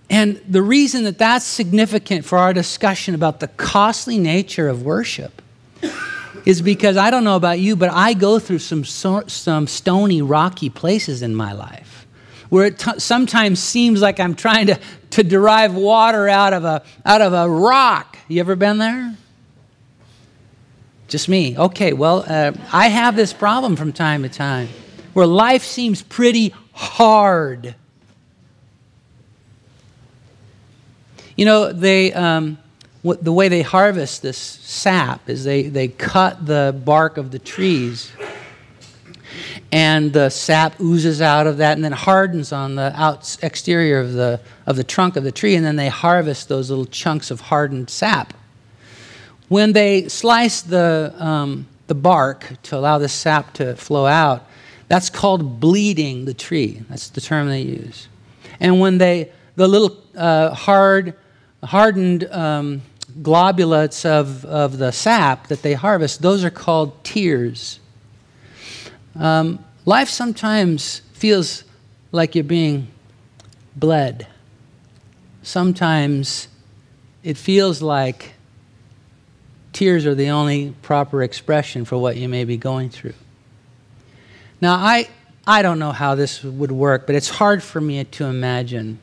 And 0.10 0.42
the 0.48 0.62
reason 0.62 1.06
that 1.06 1.18
that's 1.18 1.46
significant 1.46 2.26
for 2.26 2.38
our 2.38 2.54
discussion 2.54 3.16
about 3.16 3.40
the 3.40 3.48
costly 3.48 4.20
nature 4.20 4.68
of 4.68 4.84
worship 4.84 5.42
is 6.46 6.62
because 6.62 6.98
I 6.98 7.10
don't 7.10 7.24
know 7.24 7.36
about 7.36 7.60
you, 7.60 7.76
but 7.76 7.90
I 7.92 8.14
go 8.14 8.40
through 8.40 8.60
some, 8.60 8.84
so, 8.84 9.24
some 9.28 9.68
stony, 9.68 10.22
rocky 10.22 10.70
places 10.70 11.22
in 11.22 11.36
my 11.36 11.54
life 11.54 12.06
where 12.50 12.68
it 12.68 12.78
t- 12.78 13.00
sometimes 13.00 13.60
seems 13.60 14.02
like 14.02 14.20
I'm 14.20 14.36
trying 14.36 14.68
to, 14.68 14.80
to 15.12 15.24
derive 15.24 15.74
water 15.74 16.30
out 16.30 16.54
of, 16.54 16.64
a, 16.66 16.84
out 17.06 17.22
of 17.22 17.34
a 17.34 17.50
rock. 17.50 18.18
You 18.28 18.42
ever 18.42 18.56
been 18.56 18.78
there? 18.78 19.16
Just 21.08 21.30
me. 21.30 21.58
Okay, 21.58 21.94
well, 21.94 22.24
uh, 22.28 22.52
I 22.72 22.90
have 22.90 23.16
this 23.16 23.34
problem 23.34 23.76
from 23.76 23.92
time 23.92 24.24
to 24.24 24.30
time 24.30 24.68
where 25.14 25.26
life 25.26 25.64
seems 25.64 26.02
pretty 26.02 26.54
hard. 26.74 27.76
You 31.36 31.46
know, 31.46 31.74
they. 31.74 32.14
Um, 32.14 32.58
what, 33.04 33.24
the 33.24 33.32
way 33.32 33.48
they 33.48 33.62
harvest 33.62 34.22
this 34.24 34.38
sap 34.38 35.30
is 35.30 35.44
they, 35.44 35.64
they 35.64 35.88
cut 35.88 36.46
the 36.46 36.76
bark 36.84 37.18
of 37.18 37.30
the 37.30 37.38
trees 37.38 38.12
and 39.72 40.12
the 40.12 40.30
sap 40.30 40.80
oozes 40.80 41.22
out 41.22 41.46
of 41.46 41.58
that 41.58 41.74
and 41.78 41.84
then 41.84 41.92
hardens 41.92 42.52
on 42.52 42.76
the 42.76 42.92
out, 43.00 43.38
exterior 43.44 44.00
of 44.00 44.14
the, 44.14 44.40
of 44.66 44.76
the 44.76 44.84
trunk 44.84 45.16
of 45.16 45.24
the 45.24 45.32
tree 45.32 45.56
and 45.56 45.66
then 45.66 45.76
they 45.76 45.90
harvest 45.90 46.50
those 46.50 46.70
little 46.70 46.86
chunks 46.86 47.30
of 47.30 47.42
hardened 47.42 47.90
sap. 47.90 48.34
When 49.50 49.74
they 49.74 50.08
slice 50.08 50.62
the, 50.62 51.14
um, 51.20 51.68
the 51.88 51.96
bark 51.96 52.54
to 52.64 52.78
allow 52.78 52.98
the 52.98 53.10
sap 53.10 53.54
to 53.56 53.76
flow 53.76 54.08
out 54.08 54.48
that's 54.94 55.10
called 55.10 55.60
bleeding 55.60 56.26
the 56.26 56.36
tree. 56.36 56.84
That's 56.88 57.10
the 57.10 57.20
term 57.20 57.48
they 57.48 57.62
use. 57.62 58.08
And 58.60 58.80
when 58.80 59.00
they 59.00 59.32
the 59.56 59.68
little 59.68 59.98
uh, 60.16 60.54
hard 60.54 61.16
hardened 61.64 62.26
um, 62.26 62.82
globulates 63.22 64.06
of, 64.06 64.46
of 64.46 64.78
the 64.78 64.92
sap 64.92 65.48
that 65.48 65.62
they 65.62 65.74
harvest, 65.74 66.22
those 66.22 66.44
are 66.44 66.50
called 66.50 67.04
tears. 67.04 67.80
Um, 69.16 69.64
life 69.86 70.10
sometimes 70.10 71.00
feels 71.14 71.64
like 72.12 72.36
you're 72.36 72.44
being 72.44 72.88
bled. 73.76 74.28
Sometimes 75.42 76.48
it 77.24 77.38
feels 77.38 77.82
like 77.82 78.34
tears 79.74 80.06
are 80.06 80.16
the 80.16 80.30
only 80.30 80.74
proper 80.82 81.24
expression 81.24 81.86
for 81.86 81.98
what 81.98 82.16
you 82.18 82.30
may 82.30 82.46
be 82.46 82.58
going 82.58 82.90
through. 82.90 83.14
Now, 84.62 84.76
I, 84.76 85.10
I 85.46 85.62
don't 85.62 85.80
know 85.80 85.92
how 85.92 86.16
this 86.16 86.44
would 86.44 86.72
work, 86.72 87.06
but 87.06 87.16
it's 87.16 87.30
hard 87.30 87.62
for 87.62 87.82
me 87.82 88.04
to 88.04 88.26
imagine 88.26 89.00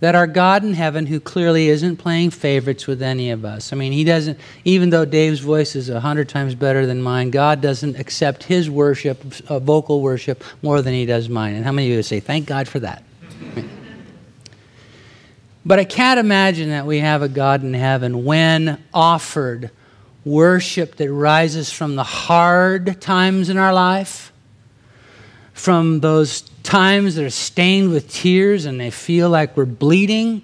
that 0.00 0.14
our 0.14 0.26
God 0.26 0.62
in 0.62 0.74
heaven, 0.74 1.06
who 1.06 1.18
clearly 1.18 1.68
isn't 1.68 1.96
playing 1.96 2.30
favorites 2.30 2.86
with 2.86 3.02
any 3.02 3.30
of 3.30 3.44
us, 3.44 3.72
I 3.72 3.76
mean, 3.76 3.92
he 3.92 4.04
doesn't, 4.04 4.38
even 4.64 4.90
though 4.90 5.04
Dave's 5.04 5.40
voice 5.40 5.74
is 5.74 5.88
a 5.88 6.00
hundred 6.00 6.28
times 6.28 6.54
better 6.54 6.86
than 6.86 7.02
mine, 7.02 7.30
God 7.30 7.60
doesn't 7.60 7.98
accept 7.98 8.44
his 8.44 8.70
worship, 8.70 9.20
uh, 9.50 9.58
vocal 9.58 10.00
worship, 10.00 10.44
more 10.62 10.82
than 10.82 10.94
he 10.94 11.04
does 11.04 11.28
mine. 11.28 11.54
And 11.54 11.64
how 11.64 11.72
many 11.72 11.88
of 11.88 11.90
you 11.90 11.96
would 11.96 12.04
say, 12.04 12.20
thank 12.20 12.46
God 12.46 12.68
for 12.68 12.78
that? 12.80 13.02
but 15.66 15.80
I 15.80 15.84
can't 15.84 16.20
imagine 16.20 16.70
that 16.70 16.86
we 16.86 17.00
have 17.00 17.22
a 17.22 17.28
God 17.28 17.62
in 17.62 17.74
heaven 17.74 18.24
when 18.24 18.82
offered 18.94 19.70
worship 20.24 20.96
that 20.96 21.12
rises 21.12 21.72
from 21.72 21.96
the 21.96 22.04
hard 22.04 23.00
times 23.00 23.48
in 23.48 23.56
our 23.56 23.72
life, 23.72 24.32
from 25.54 26.00
those 26.00 26.42
times 26.68 27.14
that 27.14 27.24
are 27.24 27.30
stained 27.30 27.90
with 27.90 28.12
tears 28.12 28.66
and 28.66 28.78
they 28.78 28.90
feel 28.90 29.30
like 29.30 29.56
we're 29.56 29.64
bleeding, 29.64 30.42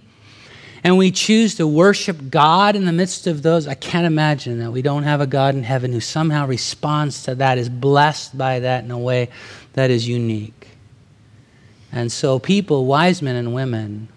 and 0.82 0.96
we 0.96 1.10
choose 1.10 1.54
to 1.56 1.66
worship 1.66 2.30
God 2.30 2.76
in 2.76 2.86
the 2.86 2.92
midst 2.92 3.26
of 3.26 3.42
those, 3.42 3.68
I 3.68 3.74
can't 3.74 4.06
imagine 4.06 4.58
that 4.60 4.70
we 4.70 4.80
don't 4.80 5.02
have 5.02 5.20
a 5.20 5.26
God 5.26 5.54
in 5.54 5.62
heaven 5.62 5.92
who 5.92 6.00
somehow 6.00 6.46
responds 6.46 7.24
to 7.24 7.34
that, 7.34 7.58
is 7.58 7.68
blessed 7.68 8.38
by 8.38 8.60
that 8.60 8.84
in 8.84 8.90
a 8.90 8.98
way 8.98 9.28
that 9.74 9.90
is 9.90 10.08
unique. 10.08 10.68
And 11.92 12.10
so, 12.10 12.38
people, 12.38 12.86
wise 12.86 13.20
men 13.20 13.36
and 13.36 13.54
women, 13.54 14.08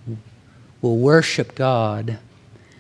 will 0.82 0.98
worship 0.98 1.56
God 1.56 2.20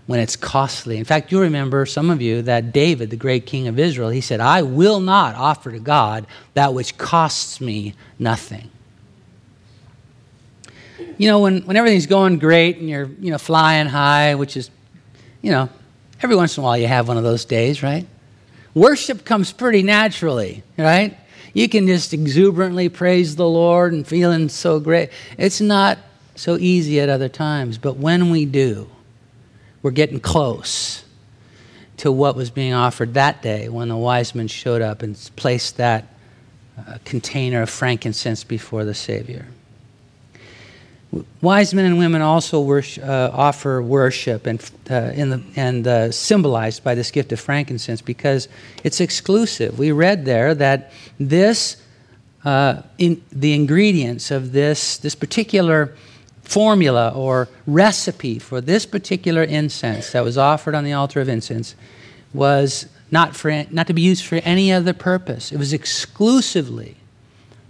when 0.05 0.21
it's 0.21 0.37
costly. 0.37 0.97
In 0.97 1.05
fact, 1.05 1.33
you 1.33 1.41
remember, 1.41 1.85
some 1.85 2.09
of 2.09 2.21
you, 2.21 2.41
that 2.43 2.71
David, 2.71 3.09
the 3.09 3.17
great 3.17 3.45
king 3.45 3.67
of 3.67 3.77
Israel, 3.77 4.09
he 4.09 4.21
said, 4.21 4.39
I 4.39 4.61
will 4.61 5.01
not 5.01 5.35
offer 5.35 5.71
to 5.71 5.79
God 5.79 6.25
that 6.53 6.73
which 6.73 6.97
costs 6.97 7.59
me 7.59 7.93
nothing 8.17 8.71
you 11.17 11.27
know, 11.27 11.39
when, 11.39 11.61
when 11.61 11.77
everything's 11.77 12.05
going 12.05 12.39
great 12.39 12.77
and 12.77 12.89
you're, 12.89 13.09
you 13.19 13.31
know, 13.31 13.37
flying 13.37 13.87
high, 13.87 14.35
which 14.35 14.55
is, 14.55 14.69
you 15.41 15.51
know, 15.51 15.69
every 16.21 16.35
once 16.35 16.57
in 16.57 16.61
a 16.61 16.63
while 16.63 16.77
you 16.77 16.87
have 16.87 17.07
one 17.07 17.17
of 17.17 17.23
those 17.23 17.45
days, 17.45 17.81
right? 17.81 18.05
Worship 18.73 19.25
comes 19.25 19.51
pretty 19.51 19.83
naturally, 19.83 20.63
right? 20.77 21.17
You 21.53 21.67
can 21.67 21.87
just 21.87 22.13
exuberantly 22.13 22.89
praise 22.89 23.35
the 23.35 23.47
Lord 23.47 23.93
and 23.93 24.05
feeling 24.05 24.49
so 24.49 24.79
great. 24.79 25.09
It's 25.37 25.59
not 25.59 25.97
so 26.35 26.57
easy 26.57 26.99
at 26.99 27.09
other 27.09 27.29
times, 27.29 27.79
but 27.79 27.97
when 27.97 28.29
we 28.29 28.45
do, 28.45 28.87
we're 29.81 29.91
getting 29.91 30.19
close 30.19 31.03
to 31.97 32.11
what 32.11 32.35
was 32.35 32.51
being 32.51 32.73
offered 32.73 33.15
that 33.15 33.41
day 33.41 33.69
when 33.69 33.87
the 33.87 33.97
wise 33.97 34.35
men 34.35 34.47
showed 34.47 34.83
up 34.83 35.01
and 35.01 35.15
placed 35.35 35.77
that 35.77 36.05
uh, 36.77 36.99
container 37.05 37.63
of 37.63 37.69
frankincense 37.71 38.43
before 38.43 38.85
the 38.85 38.93
Savior. 38.93 39.47
Wise 41.41 41.73
men 41.73 41.85
and 41.85 41.97
women 41.97 42.21
also 42.21 42.59
worship, 42.59 43.03
uh, 43.03 43.29
offer 43.31 43.81
worship 43.81 44.45
and, 44.45 44.59
uh, 44.89 45.11
the, 45.11 45.41
and 45.55 45.87
uh, 45.87 46.11
symbolized 46.11 46.83
by 46.83 46.95
this 46.95 47.11
gift 47.11 47.31
of 47.31 47.39
frankincense 47.39 48.01
because 48.01 48.49
it's 48.83 48.99
exclusive. 48.99 49.79
We 49.79 49.93
read 49.93 50.25
there 50.25 50.53
that 50.55 50.91
this, 51.17 51.81
uh, 52.43 52.81
in, 52.97 53.23
the 53.31 53.53
ingredients 53.53 54.31
of 54.31 54.51
this, 54.51 54.97
this 54.97 55.15
particular 55.15 55.95
formula 56.41 57.13
or 57.15 57.47
recipe 57.65 58.37
for 58.37 58.59
this 58.59 58.85
particular 58.85 59.43
incense 59.43 60.11
that 60.11 60.23
was 60.23 60.37
offered 60.37 60.75
on 60.75 60.83
the 60.83 60.93
altar 60.93 61.21
of 61.21 61.29
incense 61.29 61.75
was 62.33 62.87
not, 63.11 63.35
for, 63.35 63.65
not 63.71 63.87
to 63.87 63.93
be 63.93 64.01
used 64.01 64.25
for 64.25 64.35
any 64.43 64.73
other 64.73 64.93
purpose. 64.93 65.53
It 65.53 65.57
was 65.57 65.71
exclusively 65.71 66.97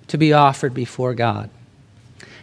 to 0.07 0.17
be 0.17 0.33
offered 0.33 0.73
before 0.73 1.13
God. 1.13 1.51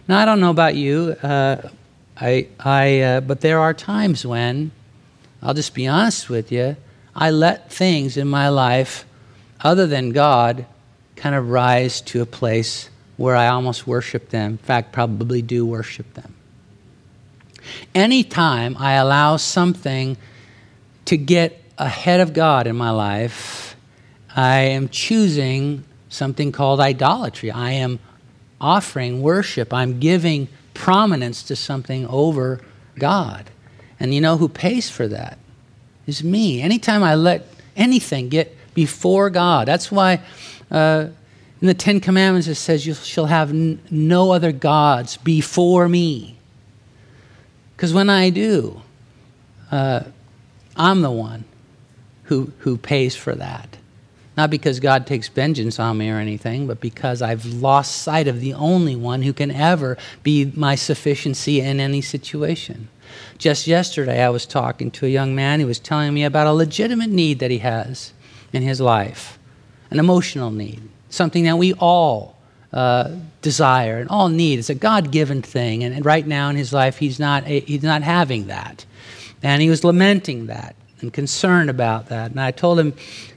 Now, 0.06 0.18
I 0.18 0.26
don't 0.26 0.40
know 0.40 0.50
about 0.50 0.74
you, 0.74 1.16
uh, 1.22 1.68
I, 2.16 2.48
I, 2.60 3.00
uh, 3.00 3.20
but 3.20 3.40
there 3.40 3.58
are 3.58 3.72
times 3.72 4.26
when, 4.26 4.70
I'll 5.42 5.54
just 5.54 5.74
be 5.74 5.86
honest 5.86 6.28
with 6.28 6.52
you, 6.52 6.76
I 7.16 7.30
let 7.30 7.72
things 7.72 8.18
in 8.18 8.28
my 8.28 8.50
life 8.50 9.06
other 9.60 9.86
than 9.86 10.10
God 10.10 10.66
kind 11.16 11.34
of 11.34 11.48
rise 11.48 12.02
to 12.02 12.20
a 12.20 12.26
place 12.26 12.90
where 13.16 13.34
I 13.34 13.46
almost 13.48 13.86
worship 13.86 14.28
them. 14.28 14.52
In 14.52 14.58
fact, 14.58 14.92
probably 14.92 15.40
do 15.40 15.64
worship 15.64 16.12
them. 16.12 16.34
Anytime 17.94 18.76
I 18.78 18.94
allow 18.94 19.38
something 19.38 20.18
to 21.06 21.16
get 21.16 21.62
ahead 21.78 22.20
of 22.20 22.34
God 22.34 22.66
in 22.66 22.76
my 22.76 22.90
life, 22.90 23.74
I 24.36 24.58
am 24.58 24.90
choosing 24.90 25.84
something 26.10 26.52
called 26.52 26.80
idolatry. 26.80 27.50
I 27.50 27.72
am 27.72 28.00
offering 28.64 29.20
worship. 29.20 29.74
I'm 29.74 30.00
giving 30.00 30.48
prominence 30.72 31.42
to 31.44 31.54
something 31.54 32.06
over 32.06 32.60
God. 32.98 33.50
And 34.00 34.14
you 34.14 34.20
know 34.22 34.38
who 34.38 34.48
pays 34.48 34.88
for 34.90 35.06
that? 35.08 35.38
Is 36.06 36.24
me. 36.24 36.62
Anytime 36.62 37.02
I 37.02 37.14
let 37.14 37.46
anything 37.76 38.30
get 38.30 38.56
before 38.74 39.28
God, 39.30 39.68
that's 39.68 39.92
why 39.92 40.20
uh, 40.70 41.08
in 41.60 41.66
the 41.66 41.74
Ten 41.74 42.00
Commandments 42.00 42.48
it 42.48 42.56
says, 42.56 42.86
You 42.86 42.94
shall 42.94 43.26
have 43.26 43.50
n- 43.50 43.80
no 43.90 44.32
other 44.32 44.52
gods 44.52 45.18
before 45.18 45.88
me. 45.88 46.36
Because 47.76 47.92
when 47.92 48.08
I 48.08 48.30
do, 48.30 48.80
uh, 49.70 50.04
I'm 50.76 51.02
the 51.02 51.10
one 51.10 51.44
who, 52.24 52.52
who 52.60 52.76
pays 52.76 53.14
for 53.14 53.34
that. 53.34 53.76
Not 54.36 54.50
because 54.50 54.80
God 54.80 55.06
takes 55.06 55.28
vengeance 55.28 55.78
on 55.78 55.98
me 55.98 56.10
or 56.10 56.18
anything, 56.18 56.66
but 56.66 56.80
because 56.80 57.22
I've 57.22 57.46
lost 57.46 58.02
sight 58.02 58.26
of 58.26 58.40
the 58.40 58.54
only 58.54 58.96
one 58.96 59.22
who 59.22 59.32
can 59.32 59.50
ever 59.50 59.96
be 60.22 60.50
my 60.56 60.74
sufficiency 60.74 61.60
in 61.60 61.78
any 61.78 62.00
situation. 62.00 62.88
Just 63.38 63.66
yesterday, 63.66 64.22
I 64.22 64.30
was 64.30 64.44
talking 64.44 64.90
to 64.92 65.06
a 65.06 65.08
young 65.08 65.34
man 65.34 65.60
who 65.60 65.66
was 65.66 65.78
telling 65.78 66.12
me 66.12 66.24
about 66.24 66.48
a 66.48 66.52
legitimate 66.52 67.10
need 67.10 67.38
that 67.38 67.50
he 67.50 67.58
has 67.58 68.12
in 68.52 68.62
his 68.62 68.80
life 68.80 69.38
an 69.90 70.00
emotional 70.00 70.50
need, 70.50 70.82
something 71.10 71.44
that 71.44 71.56
we 71.56 71.72
all 71.74 72.36
uh, 72.72 73.14
desire 73.40 73.98
and 73.98 74.10
all 74.10 74.28
need. 74.28 74.58
It's 74.58 74.70
a 74.70 74.74
God 74.74 75.12
given 75.12 75.42
thing. 75.42 75.84
And, 75.84 76.04
right 76.04 76.26
now 76.26 76.48
in 76.48 76.56
his 76.56 76.72
life, 76.72 76.98
he's 76.98 77.20
not, 77.20 77.44
he's 77.46 77.84
not 77.84 78.02
having 78.02 78.48
that. 78.48 78.84
And 79.42 79.62
he 79.62 79.70
was 79.70 79.84
lamenting 79.84 80.46
that 80.46 80.74
and 81.00 81.12
concerned 81.12 81.70
about 81.70 82.08
that. 82.08 82.32
And 82.32 82.40
I 82.40 82.50
told 82.50 82.80
him, 82.80 82.94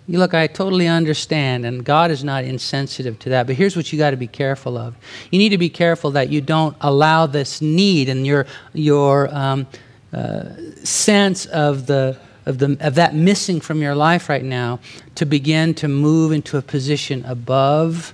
Look, 0.10 0.34
I 0.34 0.48
totally 0.48 0.88
understand, 0.88 1.66
and 1.66 1.84
God 1.84 2.12
is 2.12 2.24
not 2.24 2.46
insensitive 2.46 3.20
to 3.20 3.30
that. 3.30 3.46
But 3.46 3.58
here's 3.58 3.76
what 3.76 3.92
you 3.92 4.00
got 4.00 4.12
to 4.12 4.18
be 4.18 4.28
careful 4.28 4.78
of. 4.78 4.96
You 5.32 5.38
need 5.38 5.50
to 5.50 5.58
be 5.58 5.70
careful 5.70 6.12
that 6.12 6.30
you 6.30 6.40
don't 6.40 6.78
allow 6.80 7.26
this 7.26 7.62
need 7.62 8.08
and 8.08 8.26
your 8.26 8.46
your 8.74 9.28
um, 9.36 9.68
uh, 10.14 10.46
sense 10.84 11.46
of 11.48 11.88
the 11.88 12.18
of 12.46 12.58
the 12.60 12.78
of 12.80 12.96
that 12.96 13.16
missing 13.16 13.60
from 13.60 13.82
your 13.82 13.96
life 13.96 14.30
right 14.30 14.46
now 14.46 14.80
to 15.16 15.26
begin 15.26 15.74
to 15.74 15.90
move 15.90 16.32
into 16.32 16.58
a 16.58 16.62
position 16.62 17.26
above 17.26 18.14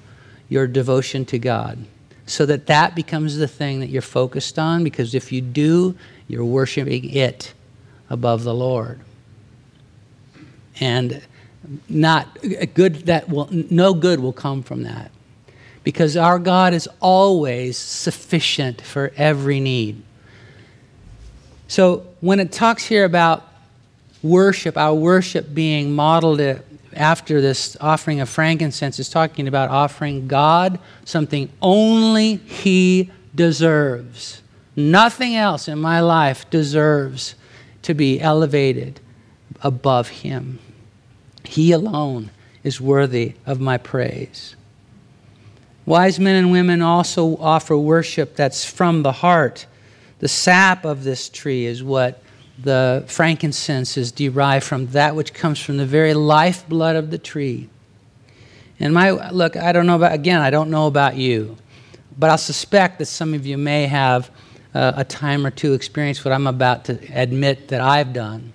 your 0.50 0.66
devotion 0.66 1.26
to 1.26 1.38
God, 1.38 1.78
so 2.26 2.44
that 2.48 2.66
that 2.66 2.96
becomes 2.96 3.38
the 3.38 3.48
thing 3.48 3.82
that 3.82 3.90
you're 3.90 4.02
focused 4.02 4.58
on. 4.58 4.84
Because 4.84 5.14
if 5.14 5.32
you 5.32 5.42
do, 5.42 5.96
you're 6.28 6.44
worshiping 6.44 7.12
it 7.12 7.54
above 8.10 8.44
the 8.44 8.54
Lord. 8.56 9.00
And 10.80 11.22
not 11.88 12.38
good 12.74 13.06
that 13.06 13.30
will 13.30 13.48
no 13.52 13.94
good 13.94 14.20
will 14.20 14.34
come 14.34 14.64
from 14.64 14.84
that. 14.84 15.12
Because 15.84 16.16
our 16.16 16.40
god 16.40 16.74
is 16.74 16.88
always 17.00 17.78
sufficient 17.78 18.82
for 18.82 19.12
every 19.18 19.60
need. 19.60 20.02
So 21.68 22.06
when 22.22 22.40
it 22.40 22.52
talks 22.52 22.86
here 22.86 23.06
about 23.06 23.48
worship 24.22 24.78
our 24.78 24.94
worship 24.94 25.54
being 25.54 25.94
modeled 25.94 26.42
after 26.94 27.42
this 27.42 27.76
offering 27.82 28.22
of 28.22 28.30
frankincense 28.30 29.00
is 29.00 29.10
talking 29.10 29.48
about 29.48 29.70
offering 29.70 30.28
god 30.28 30.80
something 31.04 31.50
only 31.62 32.36
he 32.38 33.12
deserves. 33.36 34.42
Nothing 34.76 35.36
else 35.36 35.68
in 35.68 35.80
my 35.80 36.00
life 36.00 36.50
deserves 36.50 37.36
to 37.84 37.94
be 37.94 38.20
elevated 38.22 39.00
above 39.62 40.08
him 40.08 40.60
he 41.54 41.72
alone 41.72 42.32
is 42.64 42.82
worthy 42.82 43.34
of 43.46 43.60
my 43.60 43.78
praise. 43.78 44.56
Wise 45.86 46.20
men 46.20 46.36
and 46.36 46.52
women 46.52 46.82
also 46.82 47.38
offer 47.38 47.78
worship 47.78 48.36
that's 48.36 48.66
from 48.66 49.04
the 49.04 49.12
heart. 49.12 49.68
The 50.18 50.28
sap 50.28 50.84
of 50.84 51.04
this 51.04 51.30
tree 51.30 51.66
is 51.66 51.84
what 51.84 52.24
the 52.58 53.04
frankincense 53.08 53.98
is 53.98 54.12
derived 54.12 54.66
from, 54.66 54.88
that 54.88 55.16
which 55.16 55.36
comes 55.36 55.60
from 55.60 55.78
the 55.78 55.86
very 55.86 56.16
lifeblood 56.16 56.96
of 56.96 57.12
the 57.12 57.20
tree. 57.20 57.70
And 58.80 58.92
my 58.92 59.12
look, 59.30 59.56
I 59.56 59.72
don't 59.74 59.86
know 59.86 59.98
about 59.98 60.14
again, 60.14 60.42
I 60.42 60.50
don't 60.50 60.72
know 60.72 60.88
about 60.88 61.18
you, 61.18 61.56
but 62.18 62.32
I 62.32 62.38
suspect 62.38 62.98
that 62.98 63.06
some 63.06 63.36
of 63.36 63.46
you 63.46 63.60
may 63.60 63.86
have 63.86 64.32
uh, 64.74 64.94
a 64.96 65.04
time 65.04 65.46
or 65.46 65.52
two 65.52 65.74
experience 65.74 66.26
what 66.26 66.32
I'm 66.32 66.48
about 66.48 66.86
to 66.86 67.00
admit 67.14 67.68
that 67.68 67.82
I've 67.82 68.12
done. 68.12 68.54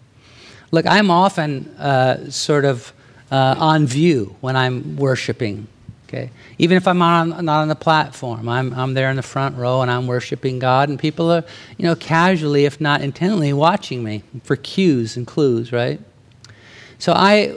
Look, 0.70 0.86
I'm 0.86 1.10
often 1.10 1.68
uh, 1.78 2.30
sort 2.30 2.64
of 2.64 2.92
uh, 3.30 3.54
on 3.58 3.86
view 3.86 4.36
when 4.40 4.56
I'm 4.56 4.96
worshiping. 4.96 5.66
Okay, 6.06 6.30
even 6.56 6.78
if 6.78 6.88
I'm 6.88 7.02
on, 7.02 7.44
not 7.44 7.60
on 7.60 7.68
the 7.68 7.74
platform, 7.74 8.48
I'm, 8.48 8.72
I'm 8.72 8.94
there 8.94 9.10
in 9.10 9.16
the 9.16 9.22
front 9.22 9.56
row 9.58 9.82
and 9.82 9.90
I'm 9.90 10.06
worshiping 10.06 10.58
God, 10.58 10.88
and 10.88 10.98
people 10.98 11.30
are, 11.30 11.44
you 11.76 11.84
know, 11.84 11.94
casually, 11.94 12.64
if 12.64 12.80
not 12.80 13.02
intently, 13.02 13.52
watching 13.52 14.02
me 14.02 14.22
for 14.42 14.56
cues 14.56 15.18
and 15.18 15.26
clues, 15.26 15.70
right? 15.70 16.00
So 16.98 17.12
I, 17.12 17.56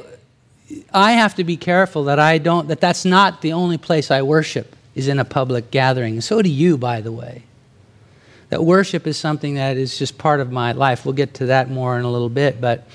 I 0.93 1.13
have 1.13 1.35
to 1.35 1.45
be 1.45 1.55
careful 1.55 2.03
that 2.05 2.19
I 2.19 2.39
don't 2.39 2.67
that 2.67 2.81
that's 2.81 3.05
not 3.05 3.41
the 3.41 3.53
only 3.53 3.77
place 3.77 4.11
I 4.11 4.21
worship 4.21 4.75
is 4.95 5.07
in 5.07 5.17
a 5.17 5.25
public 5.25 5.71
gathering. 5.71 6.19
So 6.19 6.41
do 6.41 6.49
you, 6.49 6.77
by 6.77 6.99
the 6.99 7.11
way 7.11 7.43
that 8.51 8.63
worship 8.65 9.07
is 9.07 9.15
something 9.15 9.55
that 9.55 9.77
is 9.77 9.97
just 9.97 10.17
part 10.17 10.41
of 10.41 10.51
my 10.51 10.73
life. 10.73 11.05
We'll 11.05 11.13
get 11.13 11.35
to 11.35 11.45
that 11.47 11.69
more 11.69 11.97
in 11.97 12.03
a 12.03 12.11
little 12.11 12.29
bit, 12.29 12.59
but 12.59 12.85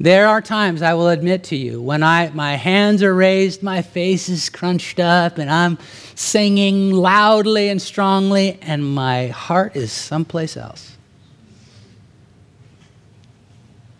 there 0.00 0.26
are 0.26 0.40
times 0.40 0.80
I 0.80 0.94
will 0.94 1.08
admit 1.08 1.44
to 1.44 1.56
you 1.56 1.82
when 1.82 2.02
I 2.02 2.30
my 2.30 2.54
hands 2.54 3.02
are 3.02 3.14
raised, 3.14 3.62
my 3.62 3.82
face 3.82 4.30
is 4.30 4.48
crunched 4.48 4.98
up, 4.98 5.36
and 5.36 5.50
I'm 5.50 5.76
singing 6.14 6.92
loudly 6.92 7.68
and 7.68 7.80
strongly, 7.80 8.58
and 8.62 8.94
my 8.94 9.28
heart 9.28 9.76
is 9.76 9.92
someplace 9.92 10.56
else. 10.56 10.96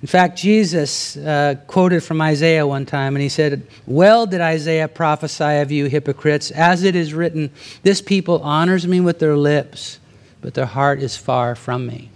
In 0.00 0.08
fact, 0.08 0.38
Jesus 0.38 1.18
uh, 1.18 1.56
quoted 1.66 2.04
from 2.04 2.22
Isaiah 2.22 2.66
one 2.66 2.86
time, 2.86 3.16
and 3.16 3.22
he 3.22 3.28
said, 3.28 3.66
Well 3.86 4.26
did 4.26 4.40
Isaiah 4.40 4.88
prophesy 4.88 5.58
of 5.58 5.70
you, 5.70 5.86
hypocrites, 5.86 6.50
as 6.50 6.84
it 6.84 6.96
is 6.96 7.12
written, 7.12 7.50
This 7.82 8.00
people 8.00 8.40
honors 8.40 8.86
me 8.86 9.00
with 9.00 9.18
their 9.18 9.36
lips 9.36 9.98
but 10.46 10.54
their 10.54 10.64
heart 10.64 11.02
is 11.02 11.16
far 11.16 11.56
from 11.56 11.88
me. 11.88 12.08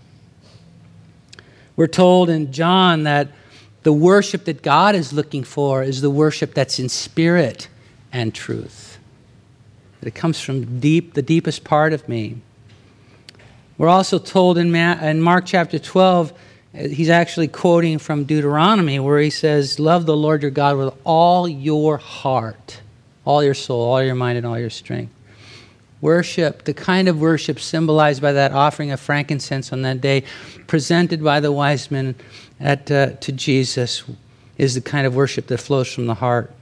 We're 1.75 1.89
told 1.89 2.31
in 2.31 2.53
John 2.53 3.03
that 3.03 3.27
the 3.83 3.93
worship 3.93 4.45
that 4.45 4.63
God 4.63 4.95
is 4.95 5.13
looking 5.13 5.43
for 5.43 5.83
is 5.83 6.01
the 6.01 6.11
worship 6.11 6.55
that's 6.55 6.79
in 6.79 6.89
spirit 6.89 7.67
and 8.13 8.33
truth. 8.33 8.99
That 9.99 10.07
it 10.07 10.15
comes 10.15 10.41
from 10.41 10.79
deep, 10.79 11.15
the 11.15 11.23
deepest 11.23 11.65
part 11.65 11.93
of 11.93 12.09
me. 12.09 12.37
We're 13.77 13.89
also 13.89 14.21
told 14.21 14.59
in, 14.59 14.73
in 14.77 15.21
Mark 15.21 15.45
chapter 15.45 15.81
12, 15.81 16.31
uh, 16.33 16.35
he's 16.87 17.11
actually 17.11 17.49
quoting 17.49 17.99
from 17.99 18.27
Deuteronomy 18.27 19.01
where 19.01 19.19
he 19.19 19.31
says, 19.31 19.81
Love 19.81 20.07
the 20.07 20.17
Lord 20.17 20.43
your 20.43 20.53
God 20.53 20.77
with 20.77 20.95
all 21.03 21.49
your 21.49 21.97
heart, 21.97 22.81
all 23.25 23.43
your 23.43 23.55
soul, 23.55 23.83
all 23.83 24.01
your 24.01 24.15
mind, 24.15 24.39
and 24.39 24.47
all 24.47 24.57
your 24.57 24.71
strength. 24.71 25.13
Worship, 26.01 26.65
the 26.65 26.73
kind 26.75 27.09
of 27.09 27.21
worship 27.21 27.61
symbolized 27.61 28.23
by 28.23 28.33
that 28.33 28.53
offering 28.53 28.91
of 28.91 29.01
frankincense 29.01 29.73
on 29.73 29.83
that 29.83 30.01
day, 30.01 30.25
presented 30.67 31.23
by 31.23 31.41
the 31.41 31.53
wise 31.53 31.91
men 31.91 32.15
at, 32.59 32.91
uh, 32.91 33.13
to 33.21 33.33
Jesus, 33.33 34.05
is 34.57 34.75
the 34.75 34.81
kind 34.81 35.07
of 35.07 35.15
worship 35.15 35.47
that 35.49 35.59
flows 35.59 35.93
from 35.93 36.07
the 36.07 36.15
heart. 36.15 36.53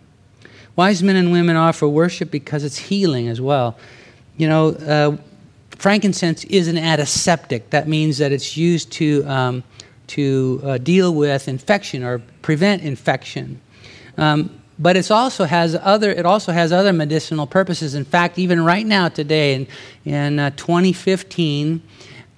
Wise 0.74 1.02
men 1.02 1.16
and 1.16 1.32
women 1.32 1.56
offer 1.56 1.88
worship 1.88 2.30
because 2.30 2.64
it's 2.64 2.78
healing 2.78 3.28
as 3.28 3.40
well. 3.40 3.76
You 4.36 4.48
know, 4.48 4.68
uh, 4.68 5.16
frankincense 5.70 6.44
is 6.44 6.68
an 6.68 6.78
antiseptic. 6.78 7.70
That 7.70 7.88
means 7.88 8.18
that 8.18 8.32
it's 8.32 8.56
used 8.56 8.92
to, 8.92 9.24
um, 9.26 9.64
to 10.08 10.60
uh, 10.64 10.78
deal 10.78 11.14
with 11.14 11.48
infection 11.48 12.02
or 12.04 12.20
prevent 12.42 12.82
infection. 12.82 13.60
Um, 14.16 14.60
but 14.78 14.96
it 14.96 15.10
also 15.10 15.44
has 15.44 15.74
other 15.74 16.10
it 16.10 16.24
also 16.24 16.52
has 16.52 16.72
other 16.72 16.92
medicinal 16.92 17.46
purposes. 17.46 17.94
In 17.94 18.04
fact, 18.04 18.38
even 18.38 18.64
right 18.64 18.86
now 18.86 19.08
today 19.08 19.54
in 19.54 19.66
in 20.04 20.38
uh, 20.38 20.50
2015, 20.56 21.82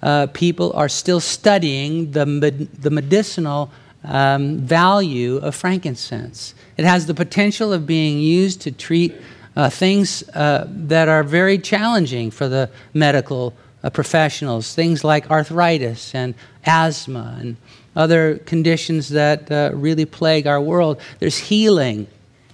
uh, 0.02 0.26
people 0.28 0.72
are 0.74 0.88
still 0.88 1.20
studying 1.20 2.12
the 2.12 2.24
med- 2.26 2.72
the 2.72 2.90
medicinal 2.90 3.70
um, 4.04 4.58
value 4.58 5.36
of 5.36 5.54
frankincense. 5.54 6.54
It 6.76 6.84
has 6.84 7.06
the 7.06 7.14
potential 7.14 7.72
of 7.72 7.86
being 7.86 8.18
used 8.18 8.62
to 8.62 8.72
treat 8.72 9.14
uh, 9.56 9.68
things 9.68 10.26
uh, 10.30 10.66
that 10.68 11.08
are 11.08 11.22
very 11.22 11.58
challenging 11.58 12.30
for 12.30 12.48
the 12.48 12.70
medical 12.94 13.52
uh, 13.82 13.90
professionals, 13.90 14.74
things 14.74 15.04
like 15.04 15.30
arthritis 15.30 16.14
and 16.14 16.34
asthma 16.64 17.36
and 17.40 17.56
other 17.96 18.38
conditions 18.46 19.08
that 19.10 19.50
uh, 19.50 19.70
really 19.74 20.06
plague 20.06 20.46
our 20.46 20.60
world. 20.60 21.00
There's 21.18 21.36
healing 21.36 22.06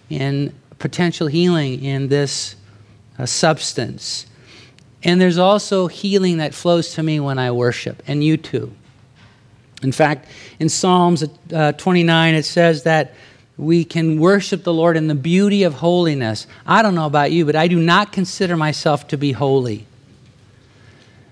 in 0.08 0.54
potential 0.78 1.26
healing 1.26 1.82
in 1.82 2.08
this 2.08 2.56
uh, 3.18 3.26
substance. 3.26 4.26
And 5.02 5.20
there's 5.20 5.38
also 5.38 5.86
healing 5.86 6.38
that 6.38 6.54
flows 6.54 6.94
to 6.94 7.02
me 7.02 7.20
when 7.20 7.38
I 7.38 7.50
worship, 7.50 8.02
and 8.06 8.22
you 8.24 8.36
too. 8.36 8.72
In 9.82 9.92
fact, 9.92 10.28
in 10.58 10.68
Psalms 10.68 11.24
uh, 11.52 11.72
29, 11.72 12.34
it 12.34 12.44
says 12.44 12.82
that 12.84 13.14
we 13.56 13.84
can 13.84 14.18
worship 14.18 14.64
the 14.64 14.72
Lord 14.72 14.96
in 14.96 15.06
the 15.06 15.14
beauty 15.14 15.62
of 15.62 15.74
holiness. 15.74 16.46
I 16.66 16.82
don't 16.82 16.94
know 16.94 17.06
about 17.06 17.32
you, 17.32 17.44
but 17.46 17.56
I 17.56 17.68
do 17.68 17.80
not 17.80 18.12
consider 18.12 18.56
myself 18.56 19.08
to 19.08 19.16
be 19.16 19.32
holy. 19.32 19.86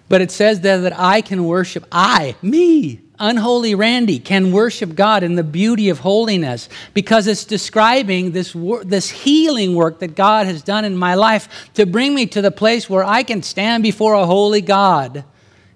But 0.08 0.20
it 0.20 0.30
says 0.30 0.60
there 0.60 0.78
that 0.80 0.98
I 0.98 1.20
can 1.20 1.44
worship, 1.44 1.86
I, 1.90 2.36
me, 2.42 3.00
unholy 3.18 3.74
Randy, 3.74 4.18
can 4.18 4.52
worship 4.52 4.94
God 4.94 5.22
in 5.22 5.34
the 5.34 5.44
beauty 5.44 5.88
of 5.88 6.00
holiness 6.00 6.68
because 6.92 7.26
it's 7.26 7.44
describing 7.44 8.32
this, 8.32 8.54
this 8.84 9.10
healing 9.10 9.74
work 9.74 10.00
that 10.00 10.16
God 10.16 10.46
has 10.46 10.62
done 10.62 10.84
in 10.84 10.96
my 10.96 11.14
life 11.14 11.70
to 11.74 11.86
bring 11.86 12.14
me 12.14 12.26
to 12.26 12.42
the 12.42 12.50
place 12.50 12.90
where 12.90 13.04
I 13.04 13.22
can 13.22 13.42
stand 13.42 13.82
before 13.82 14.14
a 14.14 14.26
holy 14.26 14.60
God. 14.60 15.24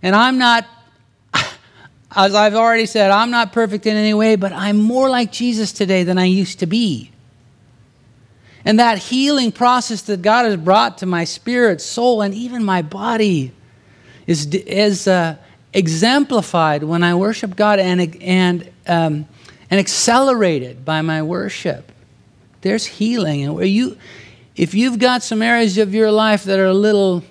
And 0.03 0.17
I'm 0.17 0.39
not, 0.39 0.67
as 2.17 2.35
I've 2.35 2.55
already 2.55 2.87
said, 2.87 3.11
I'm 3.11 3.31
not 3.31 3.53
perfect 3.53 3.87
in 3.87 3.97
any 3.97 4.15
way, 4.15 4.37
but 4.37 4.53
I'm 4.53 4.79
more 4.79 5.09
like 5.09 5.31
Jesus 5.31 5.73
today 5.73 6.03
than 6.03 6.19
I 6.19 6.25
used 6.25 6.59
to 6.61 6.67
be. 6.67 7.13
And 8.65 8.81
that 8.81 8.99
healing 8.99 9.53
process 9.53 10.03
that 10.03 10.23
God 10.23 10.45
has 10.45 10.57
brought 10.57 10.99
to 10.99 11.07
my 11.07 11.25
spirit, 11.25 11.81
soul, 11.81 12.21
and 12.21 12.35
even 12.35 12.65
my 12.65 12.83
body 12.83 13.53
is, 14.27 14.47
is 14.47 15.09
uh, 15.09 15.37
exemplified 15.73 16.83
when 16.83 17.03
I 17.03 17.15
worship 17.15 17.57
God 17.57 17.79
and, 17.79 18.23
and, 18.23 18.71
um, 18.87 19.27
and 19.71 19.79
accelerated 19.79 20.85
by 20.85 21.03
my 21.03 21.23
worship. 21.23 21.93
There's 22.63 22.87
healing. 22.87 23.45
And 23.45 23.55
where 23.55 23.65
you, 23.65 23.97
if 24.57 24.75
you've 24.75 24.99
got 24.99 25.23
some 25.23 25.43
areas 25.43 25.79
of 25.79 25.95
your 25.95 26.11
life 26.11 26.45
that 26.45 26.59
are 26.59 26.67
a 26.67 26.75
little 26.75 27.23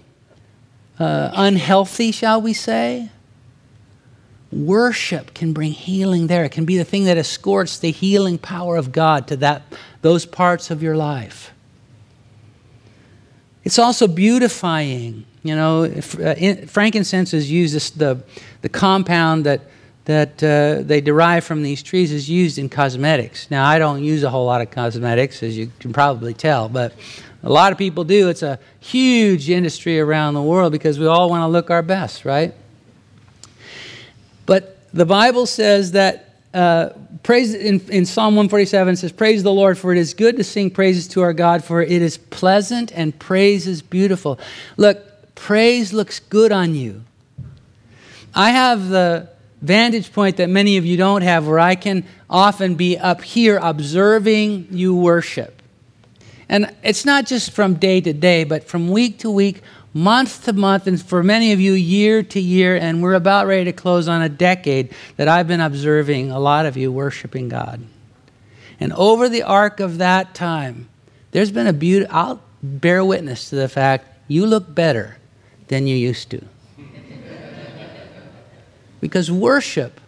uh, 1.00 1.32
unhealthy, 1.34 2.12
shall 2.12 2.42
we 2.42 2.54
say, 2.54 3.10
worship 4.52 5.34
can 5.34 5.54
bring 5.54 5.72
healing 5.72 6.28
there. 6.28 6.46
It 6.46 6.52
can 6.52 6.66
be 6.66 6.78
the 6.78 6.86
thing 6.86 7.06
that 7.06 7.18
escorts 7.18 7.80
the 7.80 7.92
healing 7.92 8.38
power 8.38 8.78
of 8.78 8.92
God 8.92 9.28
to 9.28 9.36
that, 9.38 9.64
those 10.02 10.26
parts 10.26 10.72
of 10.72 10.82
your 10.82 10.96
life. 10.96 11.52
It's 13.68 13.80
also 13.80 14.08
beautifying. 14.08 15.26
You 15.44 15.54
know, 15.54 15.84
uh, 15.84 16.36
in, 16.38 16.68
frankincense 16.68 17.34
is 17.34 17.52
used, 17.52 18.00
the, 18.00 18.24
the 18.62 18.70
compound 18.70 19.46
that, 19.46 19.60
that 20.06 20.42
uh, 20.42 20.84
they 20.84 21.02
derive 21.02 21.44
from 21.44 21.64
these 21.64 21.84
trees 21.84 22.14
is 22.14 22.30
used 22.30 22.58
in 22.58 22.70
cosmetics. 22.70 23.52
Now, 23.52 23.66
I 23.66 23.78
don't 23.78 24.02
use 24.06 24.24
a 24.24 24.30
whole 24.30 24.46
lot 24.46 24.62
of 24.62 24.72
cosmetics, 24.72 25.44
as 25.44 25.58
you 25.58 25.70
can 25.80 25.92
probably 25.92 26.34
tell, 26.34 26.70
but 26.70 26.94
a 27.44 27.50
lot 27.50 27.74
of 27.74 27.78
people 27.78 28.06
do. 28.06 28.30
It's 28.30 28.42
a 28.42 28.58
huge 28.80 29.50
industry 29.50 30.00
around 30.00 30.36
the 30.36 30.42
world 30.42 30.72
because 30.72 30.98
we 30.98 31.06
all 31.06 31.30
want 31.30 31.42
to 31.42 31.48
look 31.48 31.70
our 31.70 31.82
best, 31.82 32.24
right? 32.24 32.54
But 34.46 34.78
the 34.94 35.06
Bible 35.06 35.46
says 35.46 35.92
that 35.92 36.27
uh, 36.58 36.94
praise 37.22 37.54
in, 37.54 37.80
in 37.90 38.06
Psalm 38.06 38.36
147 38.36 38.96
says, 38.96 39.12
Praise 39.12 39.44
the 39.44 39.54
Lord, 39.54 39.78
for 39.78 39.92
it 39.92 40.00
is 40.00 40.16
good 40.16 40.38
to 40.38 40.44
sing 40.44 40.72
praises 40.72 41.08
to 41.10 41.22
our 41.22 41.34
God, 41.34 41.64
for 41.64 41.84
it 41.84 42.02
is 42.02 42.18
pleasant 42.18 42.92
and 42.94 43.18
praise 43.18 43.68
is 43.68 43.84
beautiful. 43.84 44.40
Look, 44.76 45.36
praise 45.36 45.94
looks 45.94 46.20
good 46.20 46.52
on 46.52 46.74
you. 46.74 47.04
I 48.34 48.50
have 48.50 48.90
the 48.90 49.30
vantage 49.62 50.12
point 50.12 50.38
that 50.38 50.50
many 50.50 50.78
of 50.78 50.86
you 50.86 50.98
don't 50.98 51.22
have 51.22 51.48
where 51.48 51.60
I 51.60 51.76
can 51.76 52.04
often 52.28 52.74
be 52.74 52.98
up 52.98 53.22
here 53.22 53.60
observing 53.62 54.70
you 54.72 54.96
worship. 54.96 55.62
And 56.50 56.74
it's 56.84 57.06
not 57.06 57.28
just 57.28 57.52
from 57.52 57.76
day 57.76 58.02
to 58.02 58.14
day, 58.14 58.46
but 58.46 58.64
from 58.64 58.90
week 58.90 59.20
to 59.20 59.30
week, 59.30 59.62
month 59.94 60.46
to 60.46 60.54
month, 60.54 60.88
and 60.88 61.02
for 61.02 61.24
many 61.24 61.54
of 61.54 61.60
you, 61.60 61.74
year 61.74 62.24
to 62.24 62.40
year, 62.40 62.76
and 62.76 63.02
we're 63.02 63.14
about 63.14 63.48
ready 63.48 63.66
to 63.66 63.74
close 63.74 64.08
on 64.08 64.22
a 64.22 64.30
decade 64.30 64.94
that 65.16 65.28
I've 65.28 65.48
been 65.48 65.62
observing 65.62 66.32
a 66.32 66.40
lot 66.40 66.66
of 66.66 66.78
you 66.78 66.92
worshiping 66.92 67.50
God. 67.50 67.82
And 68.80 68.94
over 68.94 69.28
the 69.28 69.44
arc 69.44 69.80
of 69.80 69.98
that 69.98 70.36
time, 70.36 70.88
there's 71.32 71.52
been 71.52 71.68
a 71.68 71.74
beauty. 71.74 72.06
I'll 72.08 72.42
bear 72.62 73.04
witness 73.04 73.50
to 73.50 73.56
the 73.56 73.70
fact 73.70 74.08
you 74.28 74.46
look 74.46 74.74
better 74.74 75.18
than 75.68 75.88
you 75.88 75.96
used 75.96 76.30
to. 76.32 76.44
because 79.02 79.32
worship 79.32 80.00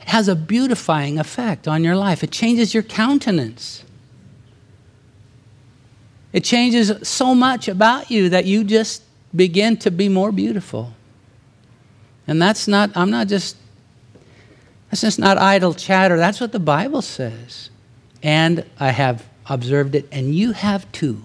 has 0.00 0.28
a 0.28 0.36
beautifying 0.36 1.18
effect 1.18 1.66
on 1.66 1.82
your 1.82 1.96
life, 1.96 2.22
it 2.22 2.30
changes 2.30 2.74
your 2.74 2.82
countenance. 2.82 3.82
It 6.36 6.44
changes 6.44 6.92
so 7.08 7.34
much 7.34 7.66
about 7.66 8.10
you 8.10 8.28
that 8.28 8.44
you 8.44 8.62
just 8.62 9.02
begin 9.34 9.78
to 9.78 9.90
be 9.90 10.10
more 10.10 10.30
beautiful. 10.30 10.92
And 12.28 12.42
that's 12.42 12.68
not, 12.68 12.94
I'm 12.94 13.10
not 13.10 13.26
just, 13.26 13.56
that's 14.90 15.00
just 15.00 15.18
not 15.18 15.38
idle 15.38 15.72
chatter. 15.72 16.18
That's 16.18 16.38
what 16.38 16.52
the 16.52 16.58
Bible 16.58 17.00
says. 17.00 17.70
And 18.22 18.66
I 18.78 18.90
have 18.90 19.24
observed 19.46 19.94
it, 19.94 20.06
and 20.12 20.34
you 20.34 20.52
have 20.52 20.92
too. 20.92 21.22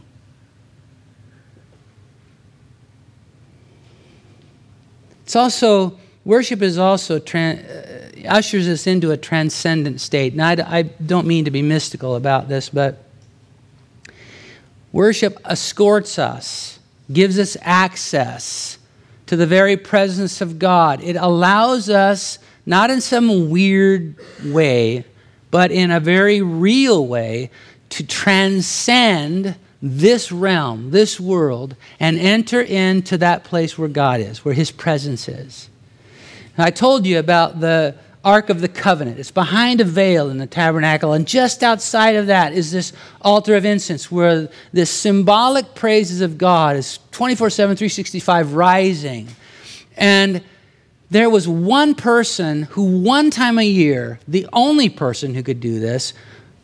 It's 5.24 5.36
also, 5.36 6.00
worship 6.24 6.62
is 6.62 6.78
also, 6.78 7.18
uh, 7.18 7.58
ushers 8.30 8.70
us 8.70 8.88
into 8.88 9.12
a 9.12 9.18
transcendent 9.18 10.00
state. 10.00 10.36
Now, 10.36 10.52
I, 10.52 10.58
I 10.66 10.82
don't 10.84 11.28
mean 11.28 11.44
to 11.44 11.52
be 11.52 11.62
mystical 11.62 12.16
about 12.16 12.48
this, 12.48 12.70
but 12.70 13.01
worship 14.92 15.38
escorts 15.46 16.20
us 16.20 16.80
gives 17.12 17.40
us 17.40 17.58
access 17.62 18.78
to 19.28 19.36
the 19.36 19.48
very 19.48 19.78
presence 19.78 20.42
of 20.42 20.60
God. 20.60 21.02
It 21.04 21.16
allows 21.16 21.90
us, 21.90 22.40
not 22.66 22.90
in 22.90 23.02
some 23.02 23.50
weird 23.50 24.16
way, 24.46 25.06
but 25.50 25.72
in 25.72 25.92
a 25.92 26.00
very 26.00 26.42
real 26.42 27.06
way, 27.06 27.50
to 27.90 28.06
transcend 28.06 29.56
this 29.82 30.32
realm, 30.32 30.92
this 30.92 31.20
world, 31.20 31.76
and 32.00 32.18
enter 32.18 32.62
into 32.62 33.18
that 33.18 33.44
place 33.44 33.78
where 33.78 33.90
God 33.90 34.22
is, 34.22 34.46
where 34.46 34.54
His 34.54 34.72
presence 34.72 35.28
is. 35.28 35.70
I 36.58 36.72
told 36.72 37.06
you 37.06 37.18
about 37.18 37.60
the 37.60 37.96
Ark 38.24 38.50
of 38.50 38.62
the 38.62 38.68
Covenant. 38.68 39.18
It's 39.18 39.32
behind 39.32 39.82
a 39.82 39.84
veil 39.84 40.30
in 40.30 40.38
the 40.38 40.46
tabernacle, 40.46 41.14
and 41.14 41.28
just 41.28 41.64
outside 41.64 42.16
of 42.16 42.28
that 42.28 42.54
is 42.54 42.72
this 42.72 42.94
altar 43.22 43.56
of 43.56 43.66
incense 43.66 44.12
where 44.12 44.50
the 44.74 44.86
symbolic 44.86 45.74
praises 45.74 46.22
of 46.22 46.38
God 46.38 46.76
is 46.76 47.00
24 47.12 47.50
7, 47.50 47.76
365 47.76 48.54
rising. 48.54 49.28
And 49.98 50.44
there 51.10 51.30
was 51.30 51.48
one 51.48 51.96
person 51.96 52.64
who, 52.64 53.02
one 53.02 53.32
time 53.32 53.58
a 53.58 53.66
year, 53.66 54.20
the 54.28 54.48
only 54.54 54.88
person 54.88 55.34
who 55.34 55.44
could 55.44 55.60
do 55.60 55.80
this, 55.80 56.14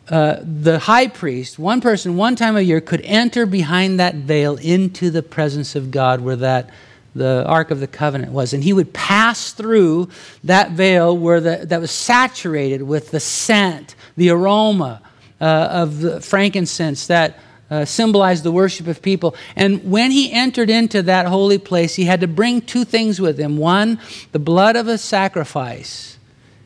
uh, 0.08 0.36
the 0.42 0.78
high 0.78 1.08
priest, 1.08 1.58
one 1.58 1.80
person, 1.80 2.16
one 2.16 2.34
time 2.34 2.56
a 2.56 2.62
year, 2.62 2.80
could 2.80 3.02
enter 3.02 3.44
behind 3.44 4.00
that 4.00 4.14
veil 4.14 4.56
into 4.56 5.10
the 5.10 5.22
presence 5.22 5.76
of 5.76 5.90
God 5.90 6.20
where 6.22 6.36
that 6.36 6.70
the 7.14 7.44
Ark 7.46 7.70
of 7.70 7.80
the 7.80 7.86
Covenant 7.86 8.32
was. 8.32 8.52
And 8.52 8.62
he 8.62 8.72
would 8.72 8.92
pass 8.92 9.52
through 9.52 10.08
that 10.44 10.72
veil 10.72 11.16
where 11.16 11.40
the, 11.40 11.66
that 11.66 11.80
was 11.80 11.90
saturated 11.90 12.82
with 12.82 13.10
the 13.10 13.20
scent, 13.20 13.94
the 14.16 14.30
aroma 14.30 15.02
uh, 15.40 15.44
of 15.44 16.00
the 16.00 16.20
frankincense 16.20 17.06
that 17.06 17.38
uh, 17.70 17.84
symbolized 17.84 18.44
the 18.44 18.52
worship 18.52 18.86
of 18.86 19.02
people. 19.02 19.34
And 19.54 19.90
when 19.90 20.10
he 20.10 20.32
entered 20.32 20.70
into 20.70 21.02
that 21.02 21.26
holy 21.26 21.58
place, 21.58 21.96
he 21.96 22.04
had 22.04 22.20
to 22.20 22.28
bring 22.28 22.62
two 22.62 22.84
things 22.84 23.20
with 23.20 23.38
him 23.38 23.56
one, 23.58 24.00
the 24.32 24.38
blood 24.38 24.76
of 24.76 24.88
a 24.88 24.98
sacrifice. 24.98 26.18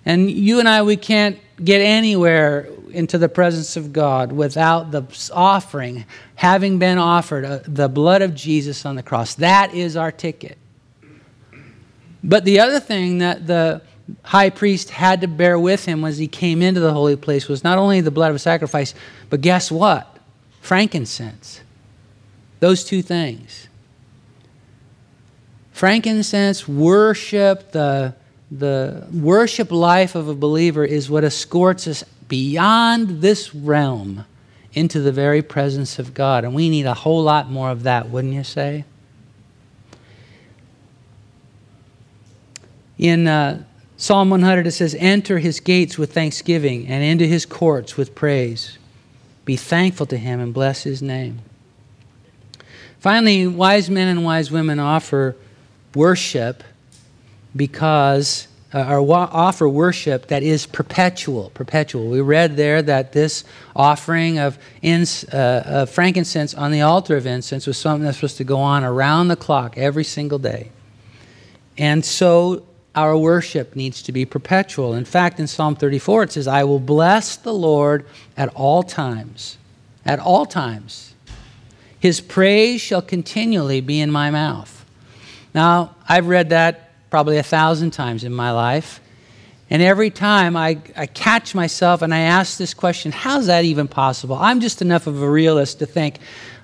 And 0.04 0.30
you 0.30 0.58
and 0.58 0.68
I, 0.68 0.82
we 0.82 0.96
can't 0.96 1.38
get 1.62 1.80
anywhere 1.80 2.68
into 2.92 3.18
the 3.18 3.28
presence 3.28 3.76
of 3.76 3.92
God 3.92 4.32
without 4.32 4.90
the 4.90 5.04
offering 5.32 6.04
having 6.34 6.78
been 6.78 6.98
offered, 6.98 7.44
uh, 7.44 7.60
the 7.64 7.88
blood 7.88 8.22
of 8.22 8.34
Jesus 8.34 8.84
on 8.84 8.96
the 8.96 9.02
cross. 9.02 9.34
That 9.34 9.74
is 9.74 9.96
our 9.96 10.12
ticket. 10.12 10.58
But 12.24 12.44
the 12.44 12.60
other 12.60 12.80
thing 12.80 13.18
that 13.18 13.46
the 13.46 13.82
high 14.22 14.50
priest 14.50 14.90
had 14.90 15.20
to 15.20 15.28
bear 15.28 15.58
with 15.58 15.84
him 15.84 16.04
as 16.04 16.18
he 16.18 16.28
came 16.28 16.62
into 16.62 16.80
the 16.80 16.92
holy 16.92 17.16
place 17.16 17.48
was 17.48 17.64
not 17.64 17.78
only 17.78 18.00
the 18.00 18.10
blood 18.10 18.30
of 18.30 18.36
a 18.36 18.40
sacrifice, 18.40 18.94
but 19.30 19.40
guess 19.40 19.70
what? 19.70 20.18
Frankincense. 20.60 21.60
Those 22.60 22.84
two 22.84 23.02
things. 23.02 23.68
Frankincense, 25.72 26.68
worship, 26.68 27.72
the, 27.72 28.14
the 28.50 29.06
worship 29.12 29.72
life 29.72 30.14
of 30.14 30.28
a 30.28 30.34
believer 30.34 30.84
is 30.84 31.10
what 31.10 31.24
escorts 31.24 31.88
us 31.88 32.04
beyond 32.32 33.20
this 33.20 33.54
realm 33.54 34.24
into 34.72 35.00
the 35.00 35.12
very 35.12 35.42
presence 35.42 35.98
of 35.98 36.14
God. 36.14 36.44
And 36.44 36.54
we 36.54 36.70
need 36.70 36.86
a 36.86 36.94
whole 36.94 37.22
lot 37.22 37.50
more 37.50 37.70
of 37.70 37.82
that, 37.82 38.08
wouldn't 38.08 38.32
you 38.32 38.42
say? 38.42 38.86
In 42.96 43.28
uh, 43.28 43.62
Psalm 43.98 44.30
100, 44.30 44.66
it 44.66 44.70
says, 44.70 44.96
Enter 44.98 45.40
his 45.40 45.60
gates 45.60 45.98
with 45.98 46.14
thanksgiving 46.14 46.86
and 46.86 47.04
into 47.04 47.26
his 47.26 47.44
courts 47.44 47.98
with 47.98 48.14
praise. 48.14 48.78
Be 49.44 49.56
thankful 49.56 50.06
to 50.06 50.16
him 50.16 50.40
and 50.40 50.54
bless 50.54 50.84
his 50.84 51.02
name. 51.02 51.40
Finally, 52.98 53.46
wise 53.46 53.90
men 53.90 54.08
and 54.08 54.24
wise 54.24 54.50
women 54.50 54.78
offer 54.78 55.36
worship 55.94 56.64
because 57.54 58.48
uh, 58.74 58.86
or 58.88 59.02
wa- 59.02 59.28
offer 59.30 59.68
worship 59.68 60.28
that 60.28 60.42
is 60.42 60.66
perpetual. 60.66 61.50
Perpetual. 61.50 62.08
We 62.08 62.20
read 62.20 62.56
there 62.56 62.82
that 62.82 63.12
this 63.12 63.44
offering 63.76 64.38
of, 64.38 64.58
ins, 64.80 65.24
uh, 65.24 65.62
of 65.66 65.90
frankincense 65.90 66.54
on 66.54 66.72
the 66.72 66.80
altar 66.80 67.16
of 67.16 67.26
incense 67.26 67.66
was 67.66 67.76
something 67.76 68.04
that's 68.04 68.18
supposed 68.18 68.38
to 68.38 68.44
go 68.44 68.58
on 68.58 68.84
around 68.84 69.28
the 69.28 69.36
clock 69.36 69.76
every 69.76 70.04
single 70.04 70.38
day. 70.38 70.70
And 71.76 72.04
so 72.04 72.64
our 72.94 73.16
worship 73.16 73.74
needs 73.74 74.02
to 74.02 74.12
be 74.12 74.24
perpetual. 74.24 74.94
In 74.94 75.04
fact, 75.04 75.40
in 75.40 75.46
Psalm 75.46 75.76
34, 75.76 76.24
it 76.24 76.32
says, 76.32 76.46
I 76.46 76.64
will 76.64 76.80
bless 76.80 77.36
the 77.36 77.54
Lord 77.54 78.06
at 78.36 78.48
all 78.54 78.82
times. 78.82 79.58
At 80.04 80.18
all 80.18 80.46
times. 80.46 81.14
His 81.98 82.20
praise 82.20 82.80
shall 82.80 83.02
continually 83.02 83.80
be 83.80 84.00
in 84.00 84.10
my 84.10 84.30
mouth. 84.30 84.84
Now, 85.54 85.94
I've 86.08 86.26
read 86.26 86.48
that 86.50 86.91
probably 87.12 87.36
a 87.36 87.42
thousand 87.42 87.90
times 87.90 88.24
in 88.24 88.32
my 88.32 88.50
life. 88.52 88.98
And 89.68 89.82
every 89.82 90.08
time 90.08 90.56
I, 90.56 90.78
I 90.96 91.04
catch 91.04 91.54
myself 91.54 92.00
and 92.00 92.14
I 92.14 92.20
ask 92.20 92.56
this 92.56 92.72
question, 92.72 93.12
how's 93.12 93.48
that 93.48 93.66
even 93.66 93.86
possible? 93.86 94.34
I'm 94.34 94.60
just 94.60 94.80
enough 94.80 95.06
of 95.06 95.20
a 95.20 95.30
realist 95.30 95.80
to 95.80 95.86
think, 95.86 96.20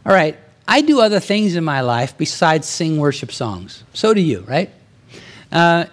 all 0.06 0.12
right, 0.14 0.38
I 0.66 0.80
do 0.80 1.02
other 1.02 1.20
things 1.20 1.54
in 1.54 1.64
my 1.64 1.82
life 1.82 2.16
besides 2.16 2.66
sing 2.66 2.96
worship 2.96 3.30
songs. 3.30 3.84
So 3.92 4.14
do 4.14 4.22
you, 4.22 4.40
right? 4.48 4.70
Uh, 5.52 5.84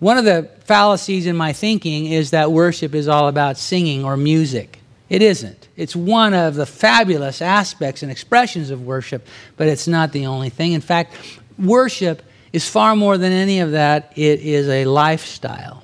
one 0.00 0.18
of 0.18 0.24
the 0.24 0.50
fallacies 0.64 1.26
in 1.26 1.36
my 1.36 1.52
thinking 1.52 2.06
is 2.06 2.32
that 2.32 2.50
worship 2.50 2.96
is 2.96 3.06
all 3.06 3.28
about 3.28 3.58
singing 3.58 4.04
or 4.04 4.16
music. 4.16 4.80
It 5.08 5.22
isn't. 5.22 5.68
It's 5.76 5.94
one 5.94 6.34
of 6.34 6.56
the 6.56 6.66
fabulous 6.66 7.40
aspects 7.40 8.02
and 8.02 8.10
expressions 8.10 8.70
of 8.70 8.84
worship, 8.84 9.24
but 9.56 9.68
it's 9.68 9.86
not 9.86 10.10
the 10.10 10.26
only 10.26 10.50
thing. 10.50 10.72
In 10.72 10.80
fact, 10.80 11.14
worship 11.60 12.22
is 12.52 12.68
far 12.68 12.94
more 12.94 13.16
than 13.18 13.32
any 13.32 13.60
of 13.60 13.72
that, 13.72 14.12
it 14.16 14.40
is 14.40 14.68
a 14.68 14.84
lifestyle. 14.84 15.82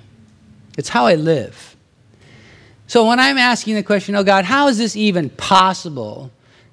It's 0.77 0.89
how 0.89 1.07
I 1.07 1.15
live. 1.15 1.77
So 2.87 3.07
when 3.07 3.21
I'm 3.21 3.39
asking 3.39 3.75
the 3.75 3.83
question, 3.83 4.15
oh 4.15 4.25
God, 4.25 4.45
how 4.45 4.69
is 4.69 4.79
this 4.79 4.97
even 4.97 5.31
possible 5.31 6.31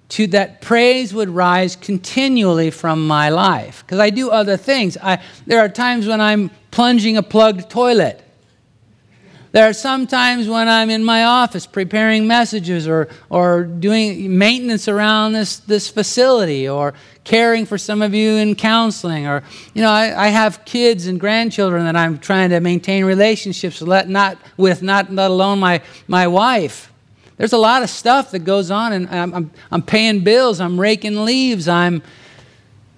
to 0.09 0.27
that 0.27 0.61
praise 0.61 1.13
would 1.13 1.29
rise 1.29 1.75
continually 1.75 2.71
from 2.71 3.05
my 3.05 3.29
life? 3.29 3.83
Because 3.85 3.99
I 3.99 4.09
do 4.09 4.29
other 4.29 4.57
things. 4.57 4.97
I, 5.01 5.21
there 5.45 5.59
are 5.59 5.69
times 5.69 6.07
when 6.07 6.21
I'm 6.21 6.51
plunging 6.71 7.17
a 7.17 7.23
plugged 7.23 7.69
toilet. 7.69 8.21
There 9.55 9.69
are 9.69 9.71
some 9.71 10.05
times 10.05 10.49
when 10.49 10.67
I'm 10.67 10.89
in 10.89 11.01
my 11.01 11.23
office 11.23 11.65
preparing 11.65 12.27
messages 12.27 12.89
or, 12.89 13.07
or 13.29 13.63
doing 13.63 14.37
maintenance 14.37 14.89
around 14.89 15.31
this, 15.31 15.59
this 15.59 15.87
facility 15.87 16.67
or 16.67 16.93
caring 17.23 17.65
for 17.65 17.77
some 17.77 18.01
of 18.01 18.13
you 18.13 18.31
in 18.31 18.55
counseling. 18.55 19.25
Or, 19.27 19.43
you 19.73 19.81
know, 19.81 19.89
I, 19.89 20.25
I 20.25 20.27
have 20.27 20.65
kids 20.65 21.07
and 21.07 21.17
grandchildren 21.17 21.85
that 21.85 21.95
I'm 21.95 22.19
trying 22.19 22.49
to 22.49 22.59
maintain 22.59 23.05
relationships 23.05 23.79
with, 23.79 24.09
not, 24.09 24.37
with, 24.57 24.83
not 24.83 25.09
let 25.09 25.31
alone 25.31 25.59
my, 25.59 25.81
my 26.09 26.27
wife. 26.27 26.91
There's 27.37 27.53
a 27.53 27.57
lot 27.57 27.81
of 27.81 27.89
stuff 27.89 28.31
that 28.31 28.39
goes 28.39 28.69
on, 28.69 28.91
and 28.91 29.07
I'm, 29.07 29.33
I'm, 29.33 29.51
I'm 29.71 29.81
paying 29.81 30.21
bills, 30.25 30.59
I'm 30.59 30.77
raking 30.77 31.23
leaves, 31.23 31.69
I'm 31.69 32.03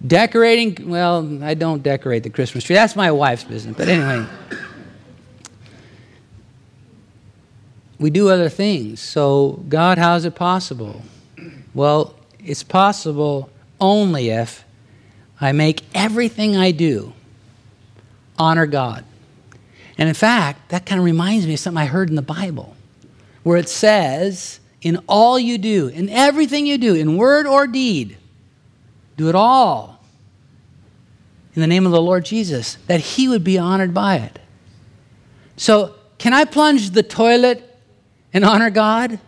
decorating. 0.07 0.89
Well, 0.89 1.43
I 1.43 1.53
don't 1.53 1.83
decorate 1.83 2.23
the 2.23 2.31
Christmas 2.31 2.63
tree. 2.63 2.73
That's 2.73 2.95
my 2.95 3.11
wife's 3.11 3.43
business. 3.43 3.77
But 3.77 3.89
anyway. 3.89 4.27
we 7.99 8.09
do 8.09 8.29
other 8.29 8.49
things. 8.49 8.99
So, 8.99 9.63
God, 9.69 9.97
how 9.97 10.15
is 10.15 10.25
it 10.25 10.35
possible? 10.35 11.01
Well, 11.73 12.15
it's 12.39 12.63
possible 12.63 13.49
only 13.79 14.29
if 14.29 14.63
I 15.39 15.51
make 15.51 15.83
everything 15.93 16.55
I 16.55 16.71
do 16.71 17.13
honor 18.37 18.65
God. 18.65 19.03
And 19.97 20.07
in 20.07 20.15
fact, 20.15 20.69
that 20.69 20.85
kind 20.85 20.99
of 20.99 21.05
reminds 21.05 21.47
me 21.47 21.53
of 21.53 21.59
something 21.59 21.81
I 21.81 21.85
heard 21.85 22.09
in 22.09 22.15
the 22.15 22.21
Bible, 22.21 22.75
where 23.43 23.57
it 23.57 23.69
says, 23.69 24.59
in 24.81 24.97
all 25.07 25.39
you 25.39 25.57
do, 25.57 25.87
in 25.87 26.09
everything 26.09 26.67
you 26.67 26.77
do, 26.77 26.93
in 26.93 27.17
word 27.17 27.47
or 27.47 27.65
deed, 27.65 28.17
do 29.15 29.29
it 29.29 29.35
all 29.35 29.97
in 31.55 31.61
the 31.61 31.67
name 31.67 31.87
of 31.87 31.91
the 31.91 32.01
Lord 32.01 32.23
Jesus, 32.23 32.77
that 32.85 32.99
He 32.99 33.27
would 33.27 33.43
be 33.43 33.57
honored 33.57 33.91
by 33.91 34.17
it. 34.17 34.37
So, 35.55 35.95
can 36.19 36.31
I 36.31 36.45
plunge 36.45 36.91
the 36.91 37.01
toilet 37.01 37.66
and 38.33 38.45
honor 38.45 38.69
God? 38.69 39.19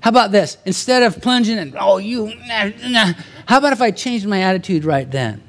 How 0.00 0.10
about 0.10 0.32
this? 0.32 0.58
Instead 0.64 1.02
of 1.02 1.22
plunging 1.22 1.58
and, 1.58 1.74
oh, 1.78 1.98
you, 1.98 2.34
nah, 2.46 2.70
nah, 2.86 3.12
how 3.46 3.58
about 3.58 3.72
if 3.72 3.80
I 3.80 3.90
changed 3.90 4.26
my 4.26 4.42
attitude 4.42 4.84
right 4.84 5.10
then? 5.10 5.42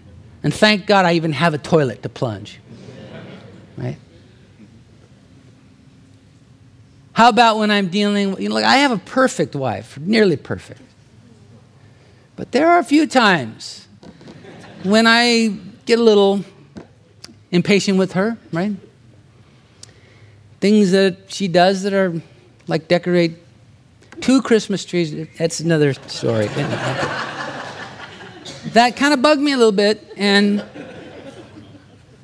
And 0.43 0.53
thank 0.53 0.85
God 0.85 1.05
I 1.05 1.13
even 1.13 1.33
have 1.33 1.53
a 1.53 1.57
toilet 1.57 2.03
to 2.03 2.09
plunge. 2.09 2.59
Right? 3.77 3.97
How 7.13 7.29
about 7.29 7.57
when 7.57 7.71
I'm 7.71 7.87
dealing, 7.87 8.39
you 8.41 8.49
know, 8.49 8.55
like 8.55 8.65
I 8.65 8.77
have 8.77 8.91
a 8.91 8.97
perfect 8.97 9.55
wife, 9.55 9.97
nearly 9.97 10.37
perfect. 10.37 10.81
But 12.35 12.51
there 12.51 12.69
are 12.69 12.79
a 12.79 12.83
few 12.83 13.07
times 13.07 13.87
when 14.83 15.07
I 15.07 15.57
get 15.85 15.99
a 15.99 16.03
little 16.03 16.43
impatient 17.51 17.97
with 17.97 18.13
her, 18.13 18.37
right? 18.51 18.75
Things 20.65 20.89
that 20.89 21.15
she 21.27 21.47
does 21.47 21.83
that 21.83 21.93
are 21.93 22.19
like 22.65 22.87
decorate 22.87 23.33
two 24.19 24.41
Christmas 24.41 24.83
trees. 24.83 25.27
That's 25.37 25.59
another 25.59 25.93
story. 25.93 26.47
that 28.73 28.95
kind 28.95 29.13
of 29.13 29.21
bugged 29.21 29.41
me 29.41 29.51
a 29.51 29.57
little 29.57 29.71
bit. 29.71 30.03
And 30.17 30.65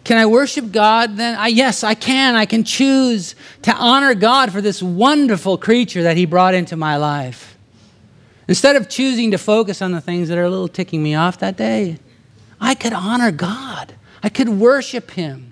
can 0.03 0.17
I 0.17 0.25
worship 0.25 0.71
God 0.71 1.17
then? 1.17 1.37
I, 1.37 1.49
yes, 1.49 1.83
I 1.83 1.93
can. 1.93 2.33
I 2.33 2.47
can 2.47 2.63
choose 2.63 3.35
to 3.61 3.75
honor 3.75 4.15
God 4.15 4.51
for 4.51 4.59
this 4.59 4.81
wonderful 4.81 5.59
creature 5.59 6.01
that 6.01 6.17
He 6.17 6.25
brought 6.25 6.55
into 6.55 6.75
my 6.75 6.97
life. 6.97 7.55
Instead 8.47 8.75
of 8.75 8.89
choosing 8.89 9.29
to 9.29 9.37
focus 9.37 9.83
on 9.83 9.91
the 9.91 10.01
things 10.01 10.29
that 10.29 10.39
are 10.39 10.45
a 10.45 10.49
little 10.49 10.67
ticking 10.67 11.03
me 11.03 11.13
off 11.13 11.37
that 11.37 11.57
day, 11.57 11.99
I 12.59 12.73
could 12.73 12.93
honor 12.93 13.29
God. 13.29 13.93
I 14.23 14.29
could 14.29 14.49
worship 14.49 15.11
Him. 15.11 15.50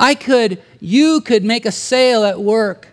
I 0.00 0.14
could, 0.14 0.62
you 0.80 1.20
could 1.20 1.44
make 1.44 1.66
a 1.66 1.70
sale 1.70 2.24
at 2.24 2.40
work 2.40 2.88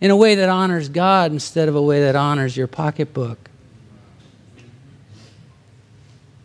in 0.00 0.12
a 0.12 0.16
way 0.16 0.36
that 0.36 0.48
honors 0.48 0.88
God 0.88 1.32
instead 1.32 1.68
of 1.68 1.74
a 1.74 1.82
way 1.82 2.00
that 2.02 2.14
honors 2.14 2.56
your 2.56 2.68
pocketbook. 2.68 3.50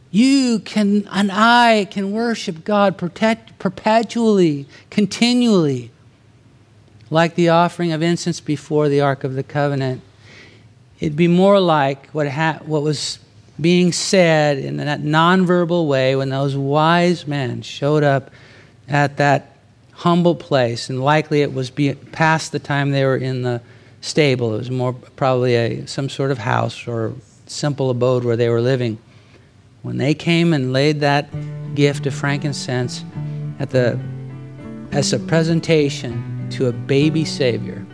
You 0.09 0.61
can, 0.65 1.07
and 1.11 1.31
I 1.31 1.85
can 1.91 2.11
worship 2.11 2.65
God 2.65 2.97
protect, 2.97 3.59
perpetually, 3.59 4.65
continually, 4.89 5.91
like 7.11 7.35
the 7.35 7.49
offering 7.49 7.91
of 7.91 8.01
incense 8.01 8.39
before 8.39 8.89
the 8.89 9.01
Ark 9.01 9.23
of 9.23 9.35
the 9.35 9.43
Covenant. 9.43 10.01
It'd 10.99 11.15
be 11.15 11.27
more 11.27 11.59
like 11.59 12.07
what, 12.07 12.27
ha- 12.27 12.61
what 12.65 12.81
was 12.81 13.19
being 13.61 13.91
said 13.91 14.57
in 14.57 14.77
that 14.77 15.01
nonverbal 15.01 15.87
way 15.87 16.15
when 16.15 16.29
those 16.29 16.55
wise 16.55 17.27
men 17.27 17.61
showed 17.61 18.03
up 18.03 18.31
at 18.87 19.17
that 19.17 19.58
humble 19.99 20.33
place, 20.33 20.89
and 20.89 21.03
likely 21.03 21.41
it 21.41 21.53
was 21.53 21.69
be, 21.69 21.93
past 21.93 22.53
the 22.53 22.59
time 22.59 22.91
they 22.91 23.03
were 23.03 23.17
in 23.17 23.41
the 23.41 23.61
stable. 23.99 24.55
It 24.55 24.59
was 24.59 24.71
more 24.71 24.93
probably 24.93 25.55
a, 25.55 25.85
some 25.87 26.07
sort 26.07 26.31
of 26.31 26.37
house 26.37 26.87
or 26.87 27.13
simple 27.47 27.89
abode 27.89 28.23
where 28.23 28.37
they 28.37 28.47
were 28.47 28.61
living. 28.61 28.97
When 29.81 29.97
they 29.97 30.13
came 30.13 30.53
and 30.53 30.71
laid 30.71 31.01
that 31.01 31.29
gift 31.75 32.05
of 32.05 32.13
frankincense 32.13 33.03
at 33.59 33.71
the, 33.71 33.99
as 34.93 35.11
a 35.11 35.19
presentation 35.19 36.47
to 36.51 36.67
a 36.67 36.71
baby 36.71 37.25
Savior, 37.25 37.85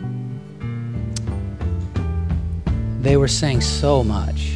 they 3.00 3.16
were 3.16 3.26
saying 3.26 3.62
so 3.62 4.04
much. 4.04 4.55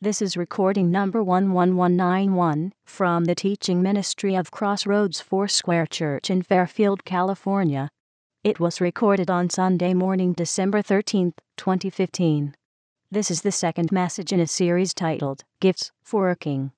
This 0.00 0.22
is 0.22 0.36
recording 0.36 0.92
number 0.92 1.18
11191 1.18 2.72
from 2.86 3.24
the 3.24 3.34
teaching 3.34 3.82
ministry 3.82 4.36
of 4.36 4.52
Crossroads 4.52 5.20
Foursquare 5.20 5.86
Church 5.86 6.30
in 6.30 6.42
Fairfield, 6.42 7.04
California. 7.04 7.88
It 8.44 8.60
was 8.60 8.80
recorded 8.80 9.28
on 9.28 9.50
Sunday 9.50 9.94
morning, 9.94 10.34
December 10.34 10.82
13, 10.82 11.32
2015. 11.56 12.54
This 13.10 13.28
is 13.28 13.42
the 13.42 13.50
second 13.50 13.90
message 13.90 14.32
in 14.32 14.38
a 14.38 14.46
series 14.46 14.94
titled 14.94 15.42
Gifts 15.60 15.90
for 16.04 16.30
a 16.30 16.36
King. 16.36 16.70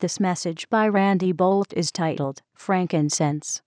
This 0.00 0.20
message 0.20 0.68
by 0.68 0.88
Randy 0.88 1.32
Boldt 1.32 1.72
is 1.72 1.90
titled 1.90 2.42
Frankincense. 2.54 3.62